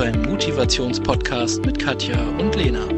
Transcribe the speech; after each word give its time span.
beim 0.00 0.22
Motivationspodcast 0.22 1.62
mit 1.66 1.78
Katja 1.78 2.16
und 2.38 2.56
Lena. 2.56 2.88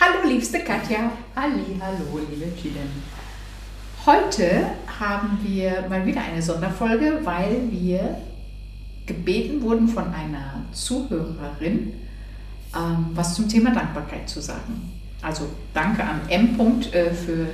Hallo 0.00 0.28
liebste 0.28 0.58
Katja. 0.58 1.12
Halli, 1.36 1.78
hallo, 1.80 2.18
liebe 2.28 2.52
Chiden. 2.60 2.90
Heute 4.04 4.64
haben 4.98 5.38
wir 5.44 5.86
mal 5.88 6.04
wieder 6.04 6.22
eine 6.22 6.42
Sonderfolge, 6.42 7.20
weil 7.22 7.70
wir 7.70 8.16
gebeten 9.06 9.62
wurden 9.62 9.86
von 9.86 10.12
einer 10.12 10.64
Zuhörerin, 10.72 11.92
ähm, 12.74 13.06
was 13.14 13.36
zum 13.36 13.48
Thema 13.48 13.70
Dankbarkeit 13.72 14.28
zu 14.28 14.40
sagen. 14.40 14.98
Also 15.22 15.44
danke 15.72 16.02
an 16.02 16.22
M. 16.28 16.56
-Punkt, 16.58 16.92
äh, 16.92 17.14
für 17.14 17.46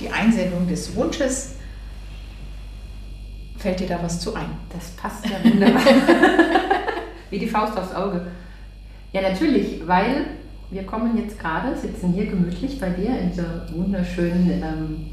die 0.00 0.10
Einsendung 0.10 0.66
des 0.66 0.94
Wunsches. 0.96 1.56
Fällt 3.58 3.80
dir 3.80 3.86
da 3.86 4.02
was 4.02 4.20
zu 4.20 4.34
ein? 4.34 4.50
Das 4.72 4.90
passt 4.92 5.26
ja 5.26 5.44
wunderbar. 5.44 5.82
Wie 7.30 7.38
die 7.38 7.46
Faust 7.46 7.76
aufs 7.76 7.94
Auge. 7.94 8.26
Ja, 9.12 9.22
natürlich, 9.22 9.86
weil 9.86 10.26
wir 10.70 10.84
kommen 10.84 11.16
jetzt 11.18 11.38
gerade, 11.38 11.76
sitzen 11.76 12.12
hier 12.12 12.26
gemütlich 12.26 12.80
bei 12.80 12.90
dir 12.90 13.18
in 13.18 13.30
dieser 13.30 13.66
wunderschönen, 13.74 14.50
ähm, 14.50 15.06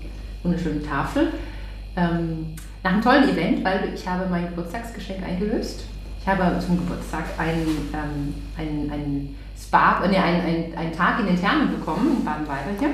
wunderschönen 0.43 0.87
Tafel. 0.87 1.33
Ähm, 1.95 2.55
nach 2.83 2.93
einem 2.93 3.01
tollen 3.01 3.29
Event, 3.29 3.65
weil 3.65 3.91
ich 3.93 4.07
habe 4.07 4.27
mein 4.29 4.47
Geburtstagsgeschenk 4.49 5.23
eingelöst. 5.23 5.83
Ich 6.21 6.27
habe 6.27 6.59
zum 6.59 6.77
Geburtstag 6.77 7.25
einen, 7.37 7.89
ähm, 7.93 8.33
einen, 8.57 8.91
einen 8.91 9.35
Spa, 9.59 10.03
äh, 10.03 10.09
nee, 10.09 10.17
einen, 10.17 10.41
einen, 10.41 10.77
einen 10.77 10.93
Tag 10.93 11.19
in 11.19 11.25
den 11.25 11.39
Thermen 11.39 11.71
bekommen, 11.71 12.17
in 12.19 12.25
Baden-Weiber 12.25 12.79
hier. 12.79 12.89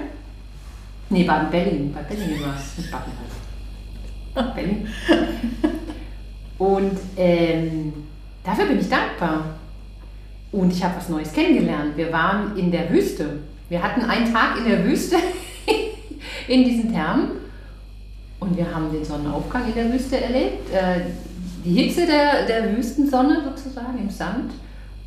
Nee, 1.14 1.26
Baden-Berlin. 1.26 1.94
Bei 1.94 2.02
Berlin 2.02 2.42
war 2.42 2.56
es, 2.56 2.76
nicht 2.76 2.92
Baden-Weiber. 2.92 4.56
Berlin. 4.56 4.88
Und 6.58 6.98
ähm, 7.16 7.94
dafür 8.44 8.66
bin 8.66 8.80
ich 8.80 8.90
dankbar. 8.90 9.46
Und 10.52 10.74
ich 10.74 10.84
habe 10.84 10.98
was 10.98 11.10
Neues 11.10 11.32
kennengelernt. 11.32 11.96
Wir 11.96 12.12
waren 12.12 12.58
in 12.58 12.72
der 12.72 12.90
Wüste. 12.90 13.42
Wir 13.70 13.84
hatten 13.84 14.02
einen 14.02 14.34
Tag 14.34 14.58
in 14.58 14.66
der 14.66 14.84
Wüste 14.84 15.18
in 16.48 16.64
diesen 16.64 16.92
Thermen 16.92 17.44
und 18.40 18.58
wir 18.58 18.74
haben 18.74 18.92
den 18.92 19.06
Sonnenaufgang 19.06 19.68
in 19.68 19.76
der 19.76 19.94
Wüste 19.94 20.20
erlebt, 20.20 20.74
äh, 20.74 21.02
die 21.64 21.74
Hitze 21.74 22.08
der, 22.08 22.46
der 22.46 22.76
Wüstensonne 22.76 23.44
sozusagen 23.44 24.00
im 24.00 24.10
Sand 24.10 24.52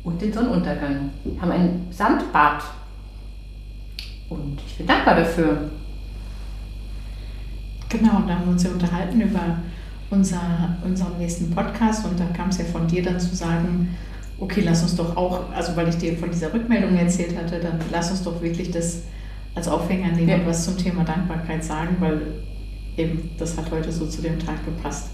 und 0.03 0.21
den 0.21 0.31
Sonnenuntergang. 0.31 1.11
Wir 1.23 1.41
haben 1.41 1.51
ein 1.51 1.87
Sandbad 1.91 2.63
und 4.29 4.59
ich 4.65 4.77
bin 4.77 4.87
dankbar 4.87 5.15
dafür. 5.15 5.69
Genau, 7.89 8.17
und 8.17 8.27
da 8.27 8.35
haben 8.35 8.45
wir 8.45 8.51
uns 8.51 8.63
ja 8.63 8.71
unterhalten 8.71 9.21
über 9.21 9.57
unser, 10.09 10.77
unseren 10.83 11.17
nächsten 11.17 11.51
Podcast 11.51 12.05
und 12.05 12.19
da 12.19 12.25
kam 12.35 12.49
es 12.49 12.57
ja 12.57 12.65
von 12.65 12.87
dir 12.87 13.03
dann 13.03 13.19
zu 13.19 13.35
sagen, 13.35 13.95
okay, 14.39 14.61
lass 14.63 14.83
uns 14.83 14.95
doch 14.95 15.15
auch, 15.15 15.51
also 15.53 15.75
weil 15.75 15.87
ich 15.89 15.97
dir 15.97 16.17
von 16.17 16.29
dieser 16.29 16.53
Rückmeldung 16.53 16.95
erzählt 16.97 17.37
hatte, 17.37 17.59
dann 17.59 17.79
lass 17.91 18.11
uns 18.11 18.23
doch 18.23 18.41
wirklich 18.41 18.71
das 18.71 19.03
als 19.55 19.67
Aufhänger 19.67 20.11
nehmen 20.11 20.29
Ja. 20.29 20.35
und 20.35 20.45
was 20.47 20.65
zum 20.65 20.77
Thema 20.77 21.03
Dankbarkeit 21.03 21.63
sagen, 21.63 21.97
weil 21.99 22.21
eben 22.97 23.31
das 23.37 23.57
hat 23.57 23.71
heute 23.71 23.91
so 23.91 24.05
zu 24.05 24.21
dem 24.21 24.37
Tag 24.39 24.63
gepasst. 24.65 25.09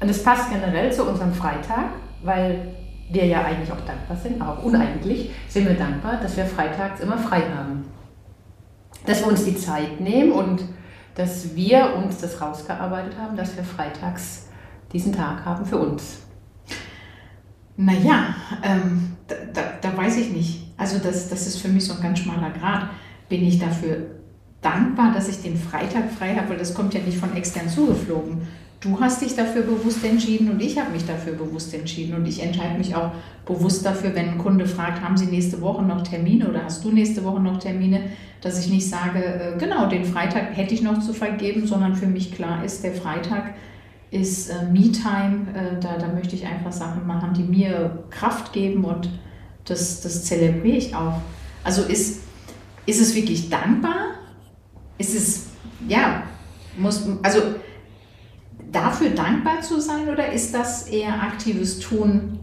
Und 0.00 0.08
es 0.08 0.22
passt 0.22 0.50
generell 0.50 0.92
zu 0.92 1.04
unserem 1.04 1.32
Freitag, 1.32 1.90
weil 2.24 2.74
wir 3.10 3.26
ja 3.26 3.44
eigentlich 3.44 3.70
auch 3.70 3.80
dankbar 3.86 4.16
sind, 4.16 4.40
aber 4.40 4.58
auch 4.58 4.64
uneigentlich 4.64 5.30
sind 5.48 5.68
wir 5.68 5.74
dankbar, 5.74 6.18
dass 6.20 6.36
wir 6.36 6.44
freitags 6.44 7.00
immer 7.00 7.18
frei 7.18 7.42
haben. 7.54 7.84
Dass 9.06 9.20
wir 9.20 9.28
uns 9.28 9.44
die 9.44 9.56
Zeit 9.56 10.00
nehmen 10.00 10.32
und 10.32 10.64
dass 11.14 11.54
wir 11.54 11.94
uns 11.96 12.18
das 12.18 12.40
rausgearbeitet 12.40 13.18
haben, 13.18 13.36
dass 13.36 13.56
wir 13.56 13.64
freitags 13.64 14.46
diesen 14.92 15.12
Tag 15.12 15.44
haben 15.44 15.64
für 15.64 15.78
uns. 15.78 16.18
Naja, 17.76 18.34
ähm, 18.62 19.16
da, 19.28 19.34
da, 19.52 19.62
da 19.80 19.96
weiß 19.96 20.18
ich 20.18 20.30
nicht. 20.30 20.72
Also 20.76 20.98
das, 20.98 21.28
das 21.28 21.46
ist 21.46 21.58
für 21.58 21.68
mich 21.68 21.84
so 21.84 21.94
ein 21.94 22.02
ganz 22.02 22.18
schmaler 22.18 22.50
Grad. 22.50 22.88
Bin 23.28 23.42
ich 23.44 23.58
dafür 23.58 24.06
dankbar, 24.60 25.12
dass 25.12 25.28
ich 25.28 25.42
den 25.42 25.56
Freitag 25.56 26.10
frei 26.10 26.34
habe, 26.34 26.50
weil 26.50 26.58
das 26.58 26.74
kommt 26.74 26.94
ja 26.94 27.00
nicht 27.00 27.18
von 27.18 27.34
extern 27.36 27.68
zugeflogen. 27.68 28.46
Du 28.82 28.98
hast 29.00 29.22
dich 29.22 29.36
dafür 29.36 29.62
bewusst 29.62 30.04
entschieden 30.04 30.50
und 30.50 30.60
ich 30.60 30.76
habe 30.76 30.90
mich 30.90 31.06
dafür 31.06 31.34
bewusst 31.34 31.72
entschieden. 31.72 32.14
Und 32.14 32.26
ich 32.26 32.42
entscheide 32.42 32.76
mich 32.76 32.96
auch 32.96 33.12
bewusst 33.46 33.86
dafür, 33.86 34.12
wenn 34.16 34.30
ein 34.30 34.38
Kunde 34.38 34.66
fragt, 34.66 35.00
haben 35.00 35.16
Sie 35.16 35.26
nächste 35.26 35.60
Woche 35.60 35.84
noch 35.84 36.02
Termine 36.02 36.48
oder 36.48 36.64
hast 36.64 36.84
du 36.84 36.90
nächste 36.90 37.22
Woche 37.22 37.40
noch 37.40 37.60
Termine, 37.60 38.02
dass 38.40 38.58
ich 38.58 38.72
nicht 38.72 38.88
sage, 38.88 39.24
äh, 39.24 39.56
genau, 39.56 39.86
den 39.86 40.04
Freitag 40.04 40.56
hätte 40.56 40.74
ich 40.74 40.82
noch 40.82 40.98
zu 40.98 41.12
vergeben, 41.12 41.64
sondern 41.64 41.94
für 41.94 42.08
mich 42.08 42.34
klar 42.34 42.64
ist, 42.64 42.82
der 42.82 42.92
Freitag 42.92 43.54
ist 44.10 44.50
äh, 44.50 44.64
Me-Time. 44.64 45.46
Äh, 45.54 45.80
da, 45.80 45.96
da 45.96 46.08
möchte 46.08 46.34
ich 46.34 46.44
einfach 46.44 46.72
Sachen 46.72 47.06
machen, 47.06 47.34
die 47.34 47.44
mir 47.44 48.02
Kraft 48.10 48.52
geben 48.52 48.84
und 48.84 49.08
das, 49.64 50.00
das 50.00 50.24
zelebriere 50.24 50.76
ich 50.76 50.96
auch. 50.96 51.20
Also 51.62 51.82
ist, 51.82 52.22
ist 52.86 53.00
es 53.00 53.14
wirklich 53.14 53.48
dankbar? 53.48 54.16
Ist 54.98 55.14
es, 55.14 55.46
ja, 55.86 56.24
muss, 56.76 57.08
also 57.22 57.40
dafür 58.72 59.10
dankbar 59.10 59.60
zu 59.60 59.80
sein 59.80 60.08
oder 60.10 60.32
ist 60.32 60.54
das 60.54 60.88
eher 60.88 61.14
aktives 61.22 61.78
Tun? 61.80 62.38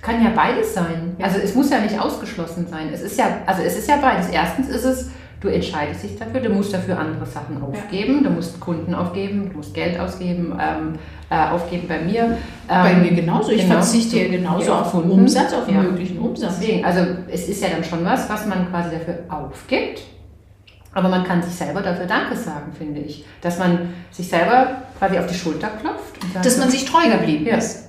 Kann 0.00 0.22
ja 0.24 0.30
beides 0.34 0.74
sein. 0.74 1.16
Also 1.20 1.38
es 1.38 1.54
muss 1.54 1.70
ja 1.70 1.80
nicht 1.80 1.98
ausgeschlossen 2.00 2.66
sein. 2.68 2.88
Es 2.92 3.02
ist 3.02 3.18
ja, 3.18 3.26
also 3.46 3.62
es 3.62 3.76
ist 3.76 3.88
ja 3.88 3.96
beides. 3.96 4.28
Erstens 4.28 4.68
ist 4.68 4.84
es, 4.84 5.10
du 5.40 5.48
entscheidest 5.48 6.04
dich 6.04 6.16
dafür, 6.16 6.40
du 6.40 6.50
musst 6.50 6.72
dafür 6.72 6.98
andere 6.98 7.26
Sachen 7.26 7.60
aufgeben, 7.60 8.22
du 8.22 8.30
musst 8.30 8.58
Kunden 8.60 8.94
aufgeben, 8.94 9.50
du 9.50 9.56
musst 9.58 9.74
Geld 9.74 9.98
ausgeben, 9.98 10.56
ähm, 10.60 10.94
äh, 11.30 11.48
aufgeben 11.50 11.88
bei 11.88 12.00
mir. 12.00 12.38
Bei 12.68 12.92
Ähm, 12.92 13.02
mir 13.02 13.10
genauso. 13.12 13.50
Ich 13.50 13.62
genau. 13.62 13.74
verzichte 13.74 14.18
ja 14.18 14.28
genauso 14.28 14.66
Ja, 14.68 14.80
auf 14.82 14.92
Kunden. 14.92 15.10
Umsatz, 15.10 15.52
auf 15.52 15.68
Ja. 15.68 15.82
möglichen 15.82 16.18
Umsatz. 16.18 16.58
Deswegen, 16.60 16.84
also 16.84 17.00
es 17.30 17.48
ist 17.48 17.60
ja 17.62 17.68
dann 17.70 17.82
schon 17.84 18.04
was, 18.04 18.28
was 18.30 18.46
man 18.46 18.70
quasi 18.70 18.90
dafür 18.92 19.18
aufgibt. 19.28 20.02
Aber 20.94 21.08
man 21.08 21.22
kann 21.24 21.42
sich 21.42 21.54
selber 21.54 21.80
dafür 21.82 22.06
Danke 22.06 22.34
sagen, 22.36 22.72
finde 22.76 23.00
ich. 23.00 23.24
Dass 23.40 23.58
man 23.58 23.94
sich 24.10 24.28
selber 24.28 24.82
quasi 24.98 25.18
auf 25.18 25.26
die 25.26 25.34
Schulter 25.34 25.68
klopft. 25.68 26.22
Und 26.22 26.32
sagt, 26.32 26.46
Dass 26.46 26.58
man 26.58 26.70
sich 26.70 26.84
treu 26.84 27.08
geblieben 27.10 27.46
Ja. 27.46 27.56
ist. 27.56 27.88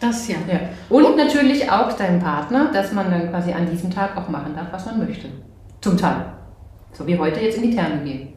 Das 0.00 0.28
ja. 0.28 0.36
Ja. 0.50 0.60
Und 0.90 1.16
natürlich 1.16 1.70
auch 1.70 1.92
deinem 1.92 2.20
Partner, 2.20 2.70
dass 2.72 2.92
man 2.92 3.10
dann 3.10 3.30
quasi 3.30 3.52
an 3.52 3.70
diesem 3.70 3.90
Tag 3.90 4.16
auch 4.16 4.28
machen 4.28 4.54
darf, 4.54 4.66
was 4.70 4.86
man 4.86 4.98
möchte. 5.06 5.28
Zum 5.80 5.96
Teil. 5.96 6.26
So 6.92 7.06
wie 7.06 7.18
heute 7.18 7.40
jetzt 7.40 7.56
in 7.58 7.70
die 7.70 7.74
Therme 7.76 8.02
gehen. 8.02 8.32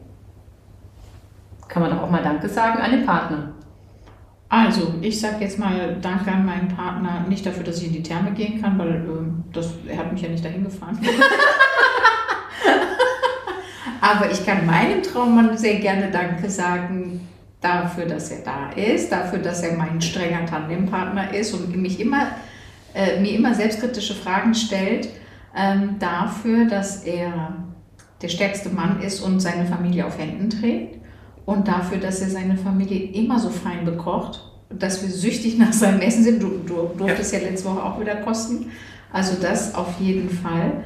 Kann 1.68 1.82
man 1.82 1.90
doch 1.92 2.02
auch 2.02 2.10
mal 2.10 2.22
Danke 2.22 2.48
sagen 2.48 2.80
an 2.80 2.90
den 2.90 3.04
Partner. 3.06 3.52
Also, 4.48 4.94
ich 5.00 5.20
sage 5.20 5.36
jetzt 5.40 5.58
mal 5.58 5.96
Danke 6.02 6.30
an 6.32 6.44
meinen 6.44 6.68
Partner, 6.68 7.24
nicht 7.28 7.46
dafür, 7.46 7.62
dass 7.62 7.78
ich 7.78 7.86
in 7.86 7.92
die 7.92 8.02
Therme 8.02 8.32
gehen 8.32 8.60
kann, 8.60 8.76
weil 8.78 8.88
ähm, 8.96 9.44
das, 9.52 9.70
er 9.86 9.98
hat 9.98 10.12
mich 10.12 10.22
ja 10.22 10.28
nicht 10.28 10.44
dahin 10.44 10.64
gefahren. 10.64 10.98
Aber 14.00 14.30
ich 14.30 14.44
kann 14.46 14.66
meinem 14.66 15.02
Traummann 15.02 15.56
sehr 15.58 15.76
gerne 15.76 16.10
Danke 16.10 16.48
sagen 16.48 17.28
dafür, 17.60 18.06
dass 18.06 18.30
er 18.30 18.42
da 18.42 18.70
ist, 18.70 19.12
dafür, 19.12 19.38
dass 19.38 19.62
er 19.62 19.76
mein 19.76 20.00
strenger 20.00 20.46
Tandempartner 20.46 21.34
ist 21.34 21.52
und 21.52 21.76
mich 21.76 22.00
immer, 22.00 22.28
äh, 22.94 23.20
mir 23.20 23.32
immer 23.32 23.54
selbstkritische 23.54 24.14
Fragen 24.14 24.54
stellt, 24.54 25.08
ähm, 25.54 25.96
dafür, 25.98 26.66
dass 26.66 27.04
er 27.04 27.54
der 28.22 28.28
stärkste 28.28 28.70
Mann 28.70 29.00
ist 29.02 29.20
und 29.20 29.40
seine 29.40 29.66
Familie 29.66 30.06
auf 30.06 30.18
Händen 30.18 30.48
trägt 30.48 31.00
und 31.46 31.68
dafür, 31.68 31.98
dass 31.98 32.20
er 32.20 32.30
seine 32.30 32.56
Familie 32.56 33.10
immer 33.12 33.38
so 33.38 33.50
fein 33.50 33.84
bekocht, 33.84 34.44
dass 34.70 35.02
wir 35.02 35.10
süchtig 35.10 35.58
nach 35.58 35.72
seinem 35.72 36.00
Essen 36.00 36.24
sind. 36.24 36.42
Du, 36.42 36.60
du 36.66 36.90
durftest 36.96 37.32
ja. 37.32 37.40
letzte 37.40 37.68
Woche 37.68 37.82
auch 37.82 38.00
wieder 38.00 38.16
kosten. 38.16 38.70
Also 39.12 39.36
das 39.40 39.74
auf 39.74 39.98
jeden 39.98 40.30
Fall, 40.30 40.84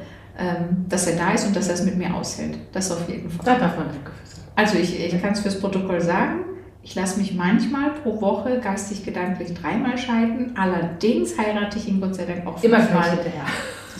dass 0.89 1.07
er 1.07 1.17
da 1.17 1.31
ist 1.31 1.47
und 1.47 1.55
dass 1.55 1.67
er 1.67 1.75
es 1.75 1.83
mit 1.83 1.97
mir 1.97 2.13
aushält. 2.13 2.57
Das 2.73 2.91
auf 2.91 3.07
jeden 3.09 3.29
Fall. 3.29 3.45
Da 3.45 3.55
darf 3.57 3.77
man 3.77 3.87
Danke 3.87 4.11
für 4.21 4.35
sagen. 4.35 4.47
Also 4.55 4.77
ich, 4.77 4.99
ich 4.99 5.21
kann 5.21 5.33
es 5.33 5.39
fürs 5.39 5.59
Protokoll 5.59 6.01
sagen. 6.01 6.41
Ich 6.83 6.93
lasse 6.93 7.19
mich 7.19 7.33
manchmal 7.33 7.91
pro 7.91 8.21
Woche 8.21 8.59
geistig 8.59 9.03
gedanklich 9.03 9.53
dreimal 9.53 9.97
scheiden. 9.97 10.53
Allerdings 10.55 11.37
heirate 11.37 11.79
ich 11.79 11.87
ihn 11.87 11.99
Gott 11.99 12.15
sei 12.15 12.25
Dank 12.25 12.45
auch 12.45 12.61
Immer 12.63 12.79
fünfmal. 12.79 13.03
gleich 13.03 13.13
hinterher. 13.13 13.45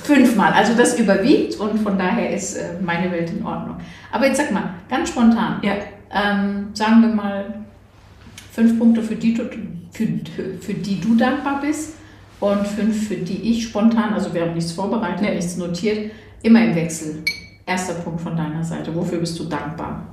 Fünfmal. 0.03 0.53
Also 0.53 0.75
das 0.75 0.99
überwiegt 0.99 1.59
und 1.59 1.79
von 1.79 1.97
daher 1.97 2.29
ist 2.29 2.55
äh, 2.55 2.79
meine 2.79 3.11
Welt 3.11 3.31
in 3.31 3.43
Ordnung. 3.43 3.77
Aber 4.11 4.27
jetzt 4.27 4.37
sag 4.37 4.51
mal, 4.51 4.75
ganz 4.89 5.09
spontan. 5.09 5.59
Ja. 5.63 5.73
Ähm, 6.13 6.67
sagen 6.73 7.01
wir 7.01 7.09
mal 7.09 7.65
fünf 8.51 8.77
Punkte, 8.77 9.01
für 9.01 9.15
die, 9.15 9.33
du, 9.33 9.49
für, 9.91 10.07
für 10.61 10.73
die 10.73 11.01
du 11.01 11.15
dankbar 11.15 11.61
bist 11.61 11.95
und 12.39 12.67
fünf, 12.67 13.07
für 13.07 13.15
die 13.15 13.51
ich 13.51 13.63
spontan, 13.65 14.13
also 14.13 14.33
wir 14.33 14.41
haben 14.41 14.53
nichts 14.53 14.71
vorbereitet, 14.73 15.21
Nee. 15.21 15.35
nichts 15.35 15.57
notiert, 15.57 16.11
immer 16.43 16.63
im 16.63 16.75
Wechsel. 16.75 17.23
Erster 17.65 17.95
Punkt 17.95 18.21
von 18.21 18.35
deiner 18.35 18.63
Seite. 18.63 18.93
Wofür 18.93 19.19
bist 19.19 19.39
du 19.39 19.45
dankbar? 19.45 20.03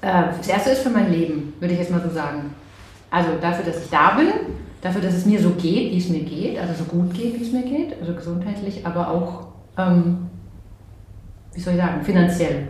Äh, 0.00 0.24
Das 0.38 0.48
erste 0.48 0.70
ist 0.70 0.82
für 0.82 0.90
mein 0.90 1.10
Leben, 1.12 1.52
würde 1.60 1.74
ich 1.74 1.80
jetzt 1.80 1.90
mal 1.90 2.02
so 2.02 2.10
sagen. 2.10 2.54
Also 3.10 3.30
dafür, 3.40 3.64
dass 3.64 3.84
ich 3.84 3.90
da 3.90 4.16
bin, 4.16 4.28
dafür, 4.82 5.00
dass 5.00 5.14
es 5.14 5.26
mir 5.26 5.40
so 5.40 5.50
geht, 5.50 5.92
wie 5.92 5.98
es 5.98 6.08
mir 6.08 6.20
geht, 6.24 6.58
also 6.58 6.74
so 6.74 6.84
gut 6.84 7.14
geht, 7.14 7.38
wie 7.38 7.44
es 7.44 7.52
mir 7.52 7.62
geht, 7.62 8.00
also 8.00 8.14
gesundheitlich, 8.14 8.84
aber 8.84 9.08
auch, 9.10 9.46
ähm, 9.78 10.26
wie 11.54 11.60
soll 11.60 11.74
ich 11.74 11.80
sagen, 11.80 12.02
finanziell. 12.02 12.68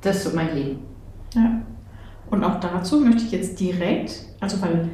Das 0.00 0.16
ist 0.16 0.24
so 0.30 0.36
mein 0.36 0.54
Leben. 0.54 0.78
Ja. 1.34 1.60
Und 2.30 2.44
auch 2.44 2.60
dazu 2.60 3.00
möchte 3.00 3.24
ich 3.24 3.32
jetzt 3.32 3.58
direkt, 3.58 4.24
also 4.40 4.60
weil 4.62 4.88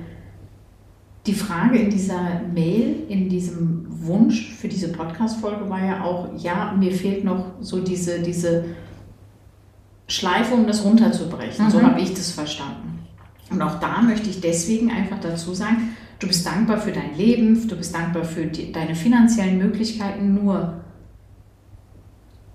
die 1.26 1.34
Frage 1.34 1.78
in 1.78 1.90
dieser 1.90 2.40
Mail, 2.55 3.05
in 3.08 3.28
diesem 3.28 3.87
Wunsch 4.06 4.55
für 4.55 4.69
diese 4.69 4.88
Podcast-Folge 4.88 5.69
war 5.69 5.84
ja 5.84 6.02
auch, 6.02 6.28
ja, 6.38 6.75
mir 6.78 6.93
fehlt 6.93 7.25
noch 7.25 7.44
so 7.61 7.81
diese, 7.81 8.20
diese 8.20 8.64
Schleife, 10.08 10.55
um 10.55 10.67
das 10.67 10.84
runterzubrechen. 10.84 11.67
Mhm. 11.67 11.70
So 11.70 11.82
habe 11.82 12.00
ich 12.00 12.14
das 12.14 12.32
verstanden. 12.32 13.00
Und 13.50 13.61
auch 13.62 13.81
da 13.81 14.00
möchte 14.00 14.31
ich 14.31 14.40
deswegen 14.40 14.90
einfach 14.90 15.20
dazu 15.20 15.52
sagen, 15.55 15.94
du 16.19 16.26
bist 16.26 16.46
dankbar 16.46 16.78
für 16.78 16.93
dein 16.93 17.17
Leben, 17.17 17.69
du 17.69 17.76
bist 17.76 17.94
dankbar 17.94 18.25
für 18.25 18.46
die, 18.46 18.72
deine 18.72 18.94
finanziellen 18.94 19.58
Möglichkeiten, 19.58 20.34
nur 20.34 20.81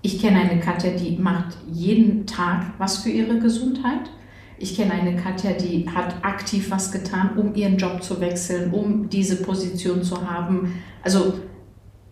ich 0.02 0.20
kenne 0.20 0.40
eine 0.40 0.60
Katja, 0.60 0.90
die 0.92 1.16
macht 1.16 1.56
jeden 1.70 2.26
Tag 2.26 2.74
was 2.78 2.98
für 2.98 3.10
ihre 3.10 3.38
Gesundheit. 3.38 4.10
Ich 4.58 4.76
kenne 4.76 4.92
eine 4.92 5.16
Katja, 5.16 5.52
die 5.52 5.86
hat 5.88 6.14
aktiv 6.22 6.70
was 6.70 6.90
getan, 6.90 7.36
um 7.36 7.54
ihren 7.54 7.76
Job 7.76 8.02
zu 8.02 8.20
wechseln, 8.20 8.72
um 8.72 9.10
diese 9.10 9.36
Position 9.42 10.02
zu 10.02 10.28
haben. 10.28 10.82
Also 11.02 11.34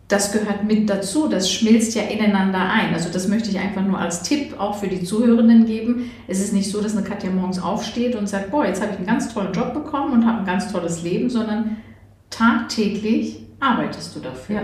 das 0.08 0.32
gehört 0.32 0.64
mit 0.64 0.91
dazu, 0.91 1.29
das 1.29 1.50
schmilzt 1.50 1.94
ja 1.94 2.02
ineinander 2.02 2.61
ein. 2.61 2.93
Also 2.93 3.08
das 3.11 3.29
möchte 3.29 3.49
ich 3.50 3.58
einfach 3.58 3.82
nur 3.82 3.99
als 3.99 4.23
Tipp 4.23 4.61
auch 4.61 4.76
für 4.76 4.88
die 4.88 5.02
Zuhörenden 5.02 5.64
geben. 5.64 6.11
Es 6.29 6.41
ist 6.41 6.52
nicht 6.52 6.70
so, 6.70 6.82
dass 6.82 6.94
eine 6.94 7.06
Katja 7.06 7.31
morgens 7.31 7.58
aufsteht 7.58 8.14
und 8.14 8.29
sagt, 8.29 8.50
boah, 8.50 8.67
jetzt 8.67 8.82
habe 8.82 8.93
ich 8.93 8.99
einen 8.99 9.06
ganz 9.06 9.32
tollen 9.32 9.55
Job 9.55 9.73
bekommen 9.73 10.12
und 10.12 10.26
habe 10.26 10.41
ein 10.41 10.44
ganz 10.44 10.70
tolles 10.70 11.02
Leben, 11.02 11.31
sondern 11.31 11.79
tagtäglich 12.29 13.41
arbeitest 13.61 14.14
du 14.14 14.20
dafür. 14.20 14.56
Ja. 14.56 14.62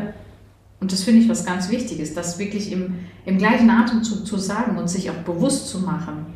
Und 0.80 0.92
das 0.92 1.02
finde 1.02 1.20
ich 1.20 1.28
was 1.28 1.46
ganz 1.46 1.70
Wichtiges, 1.70 2.14
das 2.14 2.38
wirklich 2.38 2.72
im, 2.72 3.00
im 3.24 3.38
gleichen 3.38 3.70
Atemzug 3.70 4.26
zu 4.26 4.36
sagen 4.36 4.76
und 4.76 4.88
sich 4.88 5.10
auch 5.10 5.22
bewusst 5.24 5.68
zu 5.68 5.78
machen 5.78 6.26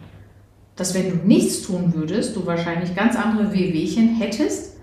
dass 0.77 0.95
wenn 0.95 1.11
du 1.11 1.27
nichts 1.27 1.63
tun 1.63 1.95
würdest, 1.95 2.35
du 2.37 2.47
wahrscheinlich 2.47 2.95
ganz 2.95 3.17
andere 3.17 3.53
Wehwehchen 3.53 4.17
hättest, 4.17 4.75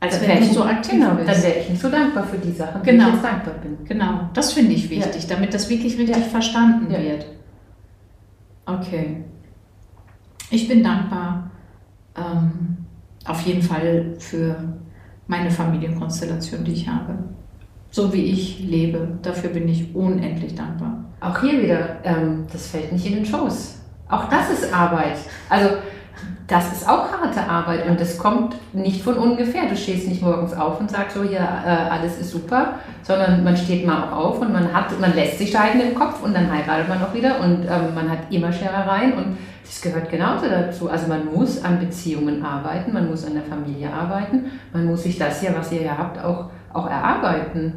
als 0.00 0.20
wenn 0.20 0.40
du 0.40 0.46
so 0.46 0.62
aktiv 0.62 0.92
genau, 0.92 1.14
bist. 1.14 1.28
Dann 1.28 1.42
wäre 1.42 1.58
ich 1.60 1.70
nicht 1.70 1.82
so 1.82 1.90
dankbar 1.90 2.24
für 2.24 2.38
die 2.38 2.52
Sachen, 2.52 2.82
genau. 2.82 3.04
die 3.04 3.08
ich 3.08 3.14
jetzt 3.14 3.24
dankbar 3.24 3.54
bin. 3.54 3.78
Genau, 3.84 4.30
das 4.34 4.52
finde 4.52 4.72
ich 4.72 4.88
wichtig, 4.90 5.22
ja. 5.28 5.34
damit 5.34 5.54
das 5.54 5.68
wirklich 5.68 5.98
richtig 5.98 6.16
ja. 6.16 6.22
verstanden 6.22 6.92
ja. 6.92 7.00
wird. 7.00 7.26
Okay. 8.66 9.24
Ich 10.50 10.68
bin 10.68 10.84
dankbar 10.84 11.50
ähm, 12.16 12.76
auf 13.24 13.40
jeden 13.42 13.62
Fall 13.62 14.14
für 14.18 14.56
meine 15.26 15.50
Familienkonstellation, 15.50 16.64
die 16.64 16.72
ich 16.72 16.88
habe. 16.88 17.18
So 17.90 18.12
wie 18.12 18.22
ich 18.22 18.60
lebe, 18.60 19.18
dafür 19.22 19.50
bin 19.50 19.68
ich 19.68 19.94
unendlich 19.94 20.54
dankbar. 20.54 21.04
Auch 21.20 21.40
hier 21.40 21.62
wieder, 21.62 21.96
ähm, 22.04 22.46
das 22.52 22.68
fällt 22.68 22.92
nicht 22.92 23.06
in 23.06 23.14
den 23.14 23.26
Schoß. 23.26 23.78
Auch 24.08 24.28
das 24.28 24.50
ist 24.50 24.72
Arbeit. 24.72 25.16
Also 25.48 25.68
das 26.48 26.72
ist 26.72 26.88
auch 26.88 27.12
harte 27.12 27.42
Arbeit 27.42 27.86
und 27.86 28.00
das 28.00 28.16
kommt 28.16 28.56
nicht 28.72 29.02
von 29.02 29.18
ungefähr. 29.18 29.68
Du 29.68 29.76
stehst 29.76 30.08
nicht 30.08 30.22
morgens 30.22 30.54
auf 30.54 30.80
und 30.80 30.90
sagst 30.90 31.16
so, 31.16 31.22
ja, 31.22 31.62
äh, 31.64 31.90
alles 31.90 32.18
ist 32.18 32.30
super, 32.30 32.76
sondern 33.02 33.44
man 33.44 33.54
steht 33.54 33.86
mal 33.86 34.04
auch 34.04 34.12
auf 34.12 34.40
und 34.40 34.52
man 34.52 34.72
hat, 34.72 34.98
man 34.98 35.14
lässt 35.14 35.38
sich 35.38 35.50
scheiden 35.50 35.80
im 35.82 35.94
Kopf 35.94 36.22
und 36.22 36.34
dann 36.34 36.50
heiratet 36.50 36.88
man 36.88 37.02
auch 37.02 37.12
wieder 37.12 37.40
und 37.40 37.64
ähm, 37.64 37.94
man 37.94 38.10
hat 38.10 38.20
immer 38.30 38.50
Scherereien 38.50 39.12
und 39.12 39.36
das 39.62 39.82
gehört 39.82 40.10
genauso 40.10 40.46
dazu. 40.48 40.88
Also 40.88 41.06
man 41.08 41.26
muss 41.26 41.62
an 41.62 41.78
Beziehungen 41.78 42.42
arbeiten, 42.42 42.94
man 42.94 43.10
muss 43.10 43.26
an 43.26 43.34
der 43.34 43.42
Familie 43.42 43.92
arbeiten, 43.92 44.46
man 44.72 44.86
muss 44.86 45.02
sich 45.02 45.18
das 45.18 45.42
hier, 45.42 45.54
was 45.54 45.70
ihr 45.70 45.80
hier 45.80 45.98
habt, 45.98 46.24
auch, 46.24 46.50
auch 46.72 46.88
erarbeiten. 46.88 47.74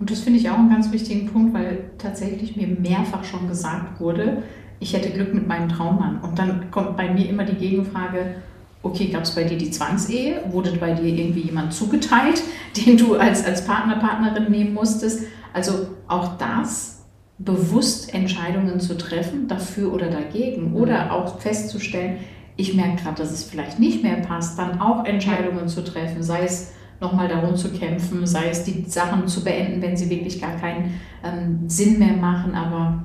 Und 0.00 0.10
das 0.10 0.18
finde 0.20 0.40
ich 0.40 0.50
auch 0.50 0.58
einen 0.58 0.70
ganz 0.70 0.90
wichtigen 0.90 1.30
Punkt, 1.30 1.54
weil 1.54 1.90
tatsächlich 1.96 2.56
mir 2.56 2.66
mehrfach 2.66 3.22
schon 3.22 3.46
gesagt 3.46 4.00
wurde, 4.00 4.42
ich 4.80 4.94
hätte 4.94 5.10
Glück 5.10 5.32
mit 5.32 5.46
meinem 5.46 5.68
Traummann. 5.68 6.20
Und 6.20 6.38
dann 6.38 6.70
kommt 6.70 6.96
bei 6.96 7.12
mir 7.12 7.28
immer 7.28 7.44
die 7.44 7.54
Gegenfrage, 7.54 8.36
okay, 8.82 9.08
gab 9.08 9.22
es 9.22 9.34
bei 9.34 9.44
dir 9.44 9.58
die 9.58 9.70
Zwangsehe? 9.70 10.42
Wurde 10.50 10.72
bei 10.72 10.94
dir 10.94 11.04
irgendwie 11.04 11.42
jemand 11.42 11.72
zugeteilt, 11.72 12.42
den 12.76 12.96
du 12.96 13.16
als, 13.16 13.44
als 13.44 13.64
Partner, 13.64 13.96
Partnerin 13.96 14.50
nehmen 14.50 14.74
musstest? 14.74 15.24
Also 15.52 15.88
auch 16.08 16.38
das, 16.38 17.04
bewusst 17.38 18.12
Entscheidungen 18.12 18.80
zu 18.80 18.96
treffen, 18.98 19.48
dafür 19.48 19.92
oder 19.92 20.10
dagegen. 20.10 20.74
Oder 20.74 21.06
mhm. 21.06 21.10
auch 21.10 21.40
festzustellen, 21.40 22.18
ich 22.56 22.74
merke 22.74 23.02
gerade, 23.02 23.22
dass 23.22 23.32
es 23.32 23.44
vielleicht 23.44 23.78
nicht 23.78 24.02
mehr 24.02 24.16
passt, 24.16 24.58
dann 24.58 24.80
auch 24.80 25.04
Entscheidungen 25.04 25.68
zu 25.68 25.82
treffen, 25.82 26.22
sei 26.22 26.44
es 26.44 26.72
nochmal 27.00 27.28
darum 27.28 27.56
zu 27.56 27.70
kämpfen, 27.70 28.26
sei 28.26 28.50
es 28.50 28.64
die 28.64 28.84
Sachen 28.86 29.26
zu 29.26 29.42
beenden, 29.42 29.80
wenn 29.80 29.96
sie 29.96 30.10
wirklich 30.10 30.40
gar 30.40 30.56
keinen 30.56 31.00
ähm, 31.24 31.60
Sinn 31.66 31.98
mehr 31.98 32.12
machen, 32.12 32.54
aber 32.54 33.04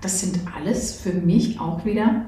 das 0.00 0.20
sind 0.20 0.40
alles 0.56 0.94
für 0.94 1.12
mich 1.12 1.60
auch 1.60 1.84
wieder 1.84 2.26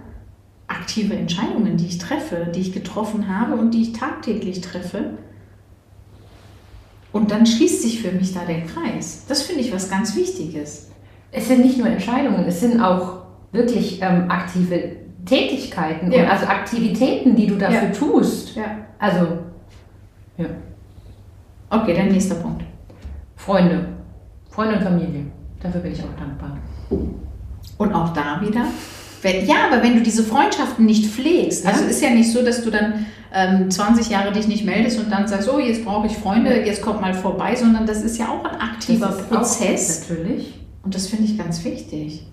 aktive 0.68 1.14
Entscheidungen, 1.14 1.76
die 1.76 1.86
ich 1.86 1.98
treffe, 1.98 2.48
die 2.54 2.60
ich 2.60 2.72
getroffen 2.72 3.28
habe 3.28 3.54
und 3.54 3.72
die 3.72 3.82
ich 3.82 3.92
tagtäglich 3.92 4.60
treffe. 4.60 5.18
Und 7.12 7.30
dann 7.30 7.44
schließt 7.44 7.82
sich 7.82 8.00
für 8.00 8.12
mich 8.12 8.32
da 8.32 8.44
der 8.44 8.62
Kreis. 8.62 9.24
Das 9.28 9.42
finde 9.42 9.60
ich 9.60 9.72
was 9.72 9.90
ganz 9.90 10.16
Wichtiges. 10.16 10.90
Es 11.30 11.48
sind 11.48 11.62
nicht 11.62 11.78
nur 11.78 11.86
Entscheidungen, 11.86 12.44
es 12.46 12.60
sind 12.60 12.80
auch 12.80 13.22
wirklich 13.52 14.00
ähm, 14.00 14.30
aktive 14.30 14.96
Tätigkeiten, 15.26 16.10
ja. 16.10 16.28
also 16.28 16.46
Aktivitäten, 16.46 17.36
die 17.36 17.46
du 17.46 17.56
dafür 17.56 17.88
ja. 17.88 17.90
tust. 17.90 18.56
Ja. 18.56 18.64
Also, 18.98 19.38
ja. 20.36 20.46
Okay, 21.70 21.94
dein 21.94 22.08
nächster 22.08 22.34
Punkt. 22.36 22.64
Freunde. 23.36 23.88
Freunde 24.50 24.76
und 24.76 24.82
Familie. 24.82 25.26
Dafür 25.62 25.80
bin 25.80 25.92
ich 25.92 26.00
auch 26.00 26.18
dankbar. 26.18 26.58
Und 27.78 27.94
auch 27.94 28.12
da 28.12 28.40
wieder, 28.40 28.66
wenn, 29.22 29.46
ja, 29.46 29.66
aber 29.70 29.82
wenn 29.82 29.94
du 29.94 30.02
diese 30.02 30.24
Freundschaften 30.24 30.84
nicht 30.84 31.06
pflegst, 31.06 31.64
also 31.66 31.84
ja. 31.84 31.90
ist 31.90 32.02
ja 32.02 32.10
nicht 32.10 32.30
so, 32.30 32.42
dass 32.44 32.64
du 32.64 32.70
dann 32.70 33.06
ähm, 33.32 33.70
20 33.70 34.10
Jahre 34.10 34.32
dich 34.32 34.48
nicht 34.48 34.64
meldest 34.64 34.98
und 34.98 35.10
dann 35.10 35.26
sagst, 35.26 35.48
oh, 35.48 35.58
jetzt 35.58 35.84
brauche 35.84 36.06
ich 36.06 36.16
Freunde, 36.16 36.64
jetzt 36.64 36.82
kommt 36.82 37.00
mal 37.00 37.14
vorbei, 37.14 37.54
sondern 37.54 37.86
das 37.86 38.02
ist 38.02 38.18
ja 38.18 38.28
auch 38.28 38.44
ein 38.44 38.60
aktiver 38.60 39.08
Prozess. 39.08 40.08
natürlich. 40.08 40.60
Und 40.82 40.94
das 40.94 41.06
finde 41.06 41.24
ich 41.24 41.38
ganz 41.38 41.64
wichtig. 41.64 42.26